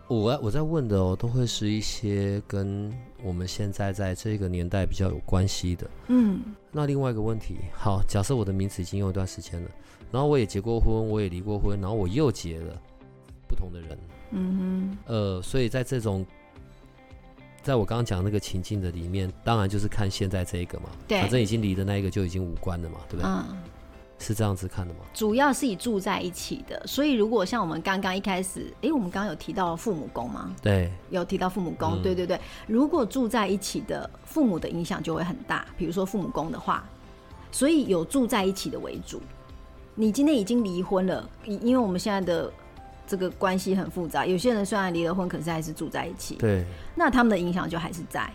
[0.06, 2.90] 我我在问的哦，都会是一些跟
[3.22, 5.90] 我们现在在这个年代比较有关系的。
[6.06, 6.40] 嗯，
[6.72, 9.70] 那另外一个问题，好，假设我的名字已经用一段时间了，
[10.10, 12.74] 然后我也结过婚，我也离过婚，然后我又结了
[13.46, 13.98] 不同的人，
[14.30, 16.24] 嗯哼呃，所以在这种，
[17.62, 23.30] 在我刚刚讲那个情境的里面，当然就是看现在这一个嘛，对反正已经离的那一个就已经无关了嘛，对不，对？
[23.30, 23.44] 嗯，
[24.18, 25.00] 是这样子看的吗？
[25.12, 26.82] 主要是以住在一起的。
[26.86, 30.54] 所以如果像我们刚刚一开始，诶，我们刚刚有提到父母宫吗？
[30.62, 32.40] 对，有提到父母宫，嗯对对对。
[32.66, 35.66] 如果住在一起的，父母的影响就会很大。
[35.76, 36.88] 比如说父母宫的话，
[37.52, 39.20] 所以有住在一起的为主。
[39.94, 42.52] 你今天已经离婚了，因因为我们现在的
[43.08, 46.36] 这个关系很复杂，有些人虽然离了婚，可是还是住在一起。
[46.36, 48.30] 对，那他们的影响就还是在。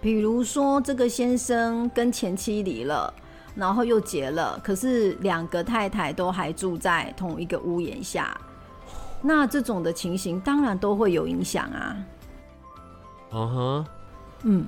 [0.00, 3.12] 比如说，这个先生跟前妻离了，
[3.54, 8.40] 然后又结了，可是两个太太都还住在同一个屋檐下，
[9.20, 11.96] 那这种的情形当然都会有影响啊。
[13.32, 13.86] 嗯哼，
[14.42, 14.66] 嗯，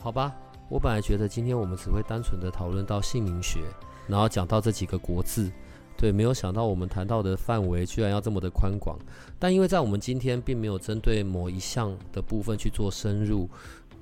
[0.00, 0.32] 好吧，
[0.68, 3.60] 我本来觉得今天我们只会单纯的讨论到姓名学，
[4.06, 5.50] 然后讲到这几个国字，
[6.02, 8.98] 对，没有想到我们谈到的范围居然要这么的宽广。
[9.38, 13.48] 但因为在我们今天并没有针对某一项的部分去做深入，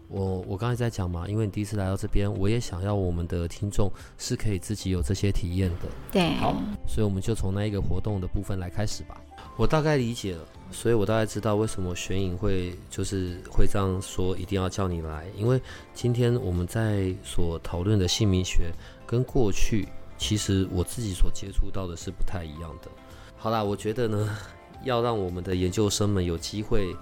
[0.09, 5.89] 我我刚才在讲嘛，因为你第一次来到这边，我也想要我们的听众是可以自己有这些体验的。
[6.11, 6.57] 对，好，
[6.89, 9.21] 所以我们就从那一个活动的部分来开始吧。
[9.59, 15.61] 我大概理解了，所以我大概知道为什么玄影会就是会这样说，一定要叫你来，因为
[15.93, 18.73] 今天我们在所讨论的姓名学
[19.07, 19.87] 跟过去，
[20.21, 22.91] 其实我自己所接触到的是不太一样的。
[23.39, 24.37] 好啦，我觉得呢，
[24.85, 26.95] 要让我们的研究生们有机会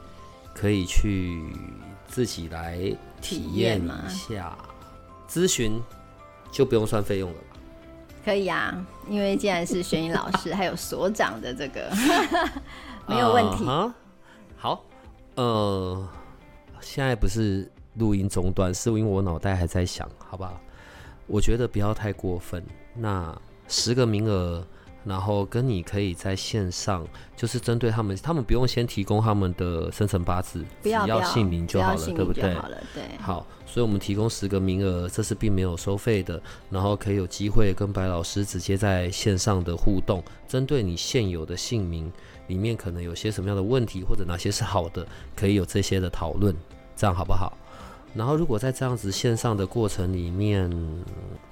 [0.55, 1.53] 可以去
[2.07, 2.79] 自己来
[3.21, 4.57] 体体验一下，
[5.29, 5.83] 咨询
[6.53, 7.57] 就不用算费用了吧。
[8.25, 11.91] 可以啊，因为既然是玄影老师，还有所长的这个
[13.09, 13.64] 没有问题。
[14.57, 14.85] 好，
[15.35, 16.09] 呃，
[16.81, 20.61] 现在不是录音中断，是因为我脑袋还在想，好不好？
[21.27, 22.64] 我觉得不要太过分。
[22.99, 23.37] 那
[23.69, 24.65] 十个名额，
[25.05, 32.55] 然后跟你可以在线上，就是针对他们，他们不用先提供他们的生辰八字，只要不要不要姓名就好了，不对不对？
[32.55, 33.03] 好了，对。
[33.21, 36.41] 好，所以我们提供十个名额，这是并没有收费的，
[36.71, 42.11] 然后可以有机会跟白老师直接在线上的互动，针对你现有的姓名
[42.49, 46.55] 里面可能有些什么样的问题，或者哪些是好的，可以有这些的讨论，
[46.97, 47.57] 这样好不好？
[48.15, 50.71] 然后如果在这样子线上的过程里面，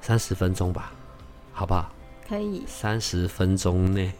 [0.00, 0.90] 三十分钟吧，
[1.56, 1.90] 好不好？
[2.28, 4.12] 可以三十分钟内，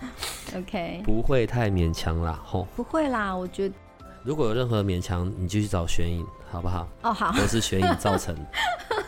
[0.56, 2.66] OK，不会太勉强啦，吼。
[2.74, 3.74] 不会啦，我觉得
[4.22, 6.88] 如果有任何勉强，你就去找玄影，好不好？
[7.02, 8.34] 哦，好，我是玄影造成。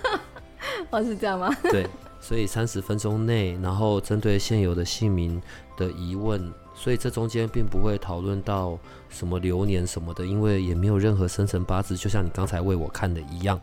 [0.90, 1.48] 哦，是这样吗？
[1.70, 1.88] 对，
[2.20, 5.40] 所以三十分钟内，然后针对现有的姓名
[5.78, 13.58] 的疑问，所以这中间并不会讨论到什么流年什么的，因为也没有任何生辰八字，就像你刚才为我看的一样，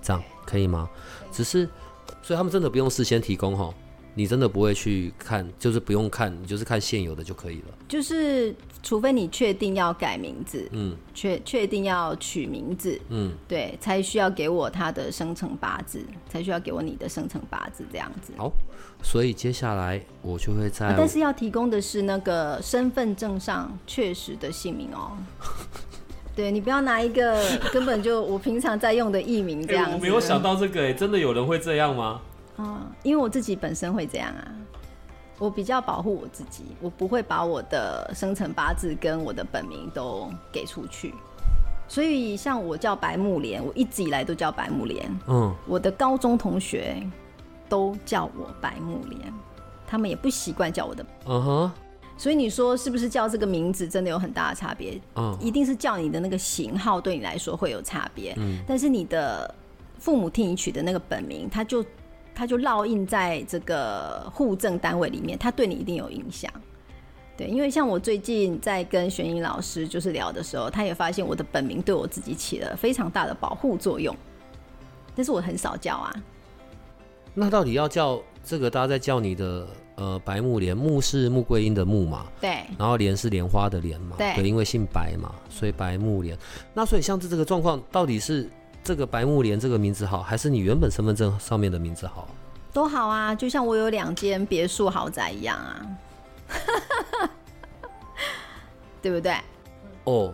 [0.00, 0.88] 这样可以吗？
[1.32, 1.68] 只是，
[2.30, 3.74] 所以他们真的不用事先提供哈，
[4.14, 7.64] 你真的不会去看，就是不用看，你就是看现有的就可以了。
[7.88, 8.54] 就是
[8.84, 18.32] 除非你确定要改名字，嗯确确定要取名字，嗯，对，才需要给我他的生辰八字，才需要给我你的生辰八字这样子。
[18.36, 18.52] 好，
[19.02, 25.18] 所以接下来我就会在、啊但是要提供的是那个身份证上确实的姓名哦。
[26.34, 29.90] 对你不要拿一个 根本就我平常在用的艺名这样子。
[29.90, 32.20] 哎我没有想到这个、哎，真的有人会这样吗？
[32.56, 34.44] 啊，因为我自己本身会这样啊，
[35.38, 41.14] 我比较保护我自己，我不会把我的生辰八字跟我的本名都给出去。
[41.88, 45.10] 所以像我叫白木莲，我一直以来都叫白木莲。
[45.26, 46.96] 嗯，我的高中同学
[47.68, 49.20] 都叫我白木莲，
[49.86, 51.04] 他们也不习惯叫我的。
[51.26, 51.72] 嗯哼，
[52.20, 55.00] 所以你说是不是叫这个名字真的有很大的差别？
[55.16, 58.34] 嗯，一定是叫你的那个型号对你来说会有差别。
[58.36, 59.54] 嗯，但是你的
[59.98, 61.82] 父母替你取的那个本名，他就
[62.34, 66.52] 他就烙印在这个户政单位里面，他对你一定有影响。
[67.38, 74.14] 对，因为像我最近在跟玄英老师就是聊的时候，他也发现我的本名对我自己起了非常大的保护作用，
[75.16, 76.14] 但是我很少叫啊。
[77.32, 78.68] 那到底要叫这个？
[78.68, 79.66] 大家在叫你的
[80.00, 86.36] 呃白木莲，木是穆桂英的木嘛，对，然后莲是莲花的莲嘛，对因为姓白嘛，所以白木莲。
[86.72, 88.48] 那所以像这这个状况，到底是
[88.82, 92.26] 这个白木莲这个名字好，还是你原本身份证上面的名字好？
[92.72, 95.86] 都好啊，就像我有两间别墅豪宅一样啊，
[99.02, 99.34] 对不对？
[100.04, 100.32] 哦，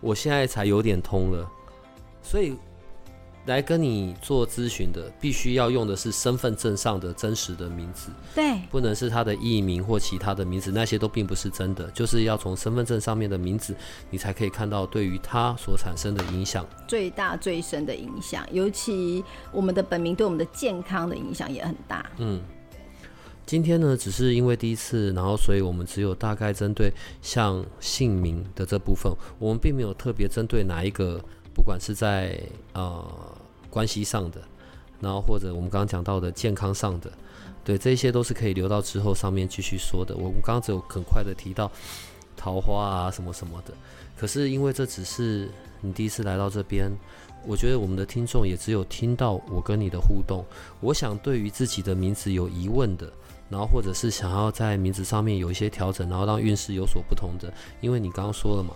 [0.00, 1.46] 我现在才有点通了，
[2.22, 2.56] 所以
[3.46, 13.74] 来跟你做咨询的，必须要用的是身份证上的真实的名字，对，不能是他的艺名或其他的名字，那些都并不是真的，就是要从身份证上面的名字，
[14.10, 16.66] 你才可以看到对于他所产生的影响。
[16.88, 19.22] 最大最深的影响，尤其
[19.52, 22.10] 我们的本名对我们的健康的影响也很大。
[22.16, 22.40] 嗯，
[23.44, 26.90] 今天呢，只是因为第一次，然后所以我们只有大概针对
[27.20, 31.22] 像姓名的这部分，我们并没有特别针对哪一个，
[31.54, 32.38] 不管是在
[32.72, 33.02] 呃
[33.70, 34.40] 关系上的，
[35.00, 37.10] 然后或者我们刚刚讲到的健康上的，
[37.64, 40.14] 对，这些都是可以留到之后上面继续说的。
[40.16, 41.70] 我们刚刚只有很快的提到
[42.36, 43.72] 桃花啊什么什么的，
[44.18, 45.48] 可是因为这只是
[45.80, 46.90] 你第一次来到这边，
[47.46, 50.44] 我觉得我们的听众也只有听到我跟你的互动。
[50.80, 53.10] 我想对于自己的名字有疑问的，
[53.48, 58.74] 然后或者是想要在名字上面有一些调整，然后让运势有所不同的，因为你刚刚说了嘛，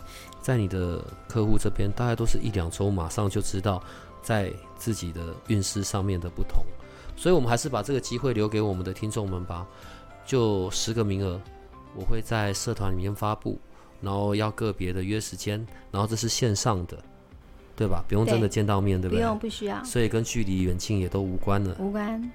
[0.49, 3.83] 在你的客户这边大概都是一两周，马上就知道
[4.23, 6.65] 在自己的运势上面的不同，
[7.19, 9.67] 所以我们还是把这个机会留给我们的听众们吧，
[10.25, 11.39] 就十个名额，
[11.95, 13.59] 我会在社团里面发布，
[14.01, 15.59] 然后要个别的约时间，
[15.91, 16.97] 然后这是线上的，
[17.77, 18.03] 对吧？
[18.09, 19.23] 不用真的见到面，对不对？
[19.23, 21.77] 不用，不需要，所以跟距离远近也都无关了。
[21.79, 22.33] 无关。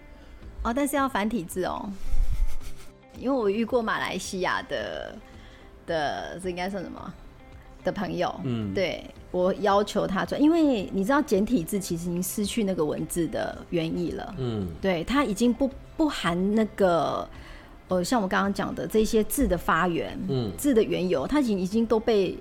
[0.61, 1.89] 哦，但是要繁体字哦，
[3.18, 5.18] 因为我遇过马来西亚的
[5.88, 7.11] 的，这应该算什么
[7.84, 8.34] 的朋友？
[8.44, 14.36] 嗯，对我要求他转，因为你知道简体字其实已经失去那个文字的原意了。
[14.38, 17.28] 嗯，对，它已经不不含那个，
[17.88, 20.52] 呃，像我刚刚讲的这些字的发源，嗯。
[20.58, 22.38] 字的缘由，它已经已经都被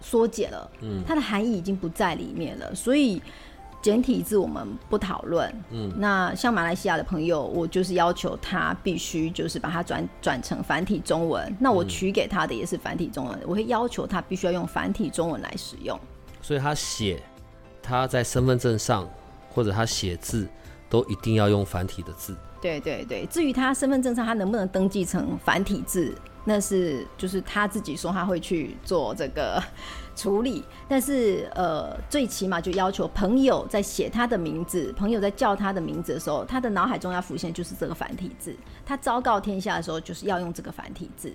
[0.00, 1.02] 缩减了，嗯。
[1.06, 3.22] 它的含义已经不在里面了，所以
[3.82, 5.52] 简体字我们不讨论。
[5.70, 15.98] 嗯，那像马来西亚的朋友，我就是要求他必须就是把它转转成繁体中文，那嗯我取给他的也是繁体中文，我会要求他必须要用繁体中文来使用。
[16.40, 17.22] 所以他写
[17.82, 19.08] 他在身份证上
[19.50, 20.48] 或者他写字
[20.88, 22.36] 都一定要用繁体的字。
[22.60, 26.14] 对对对，至于他身份证上他能不能登记成繁体字，
[26.44, 29.60] 那是就是他自己说他会去做这个
[30.14, 30.64] 处理。
[30.88, 38.54] 但是呃，最起码就要求朋友在写他的名字，朋友在叫他的名字的时候，他的脑海中要浮现就是这个繁体字。
[38.84, 41.32] 他昭告天下的时候，就是要用这个繁体字。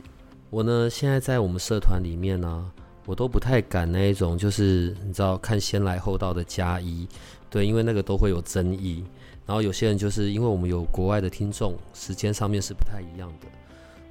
[0.50, 2.72] 我呢，现在在我们社团里面呢、
[3.06, 7.08] 我都不太敢那一种，就是你知道看先来后到的加一，
[7.50, 9.04] 对，因为那个都会有争议。
[9.46, 13.48] 然后有些人就是因为我们有国外的听众，时间上面是不太一样的，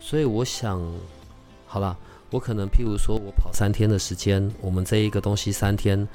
[0.01, 0.83] 所以我想，
[1.67, 1.95] 好了，
[2.37, 6.07] 我可能譬如说我跑三天的时间，我们这一个东西三天，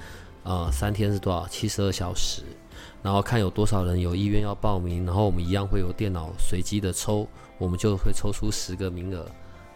[0.44, 1.48] 呃，三天是多少？
[1.48, 2.44] 七十二小时。
[3.02, 9.26] 然后看有多少人有意愿要报名，然后我们一样会有电脑随机的抽，我们就会抽出十个名额，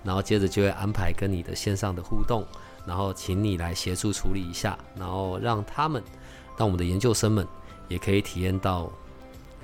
[0.04, 2.46] 然后接着就会安排跟你的线上的互动，
[2.86, 6.04] 然后请你来协助处理一下，然后让他们，
[6.60, 7.48] 让我们的研究生们
[7.88, 8.88] 也可以体验到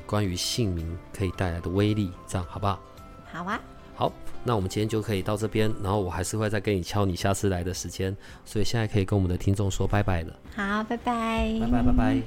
[0.07, 2.79] 关于姓名可以带来的威力，这样好不好？
[3.31, 3.61] 好啊，
[3.93, 4.11] 好，
[4.43, 10.39] 那我们今天就可以到这边，然后我还是会再跟你敲你下次来的时间，所以现在可以跟我们的听众说拜拜了。
[10.55, 12.21] 好，拜拜，拜拜拜拜。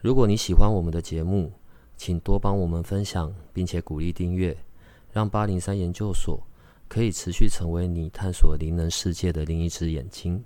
[0.00, 1.50] 如果你喜欢我们的节目，
[1.96, 4.54] 请多帮我们分享，并且鼓励订阅，
[5.12, 6.38] 让八零三研究所
[6.88, 10.44] 可以持续成为你探索灵能世界的另一只眼睛。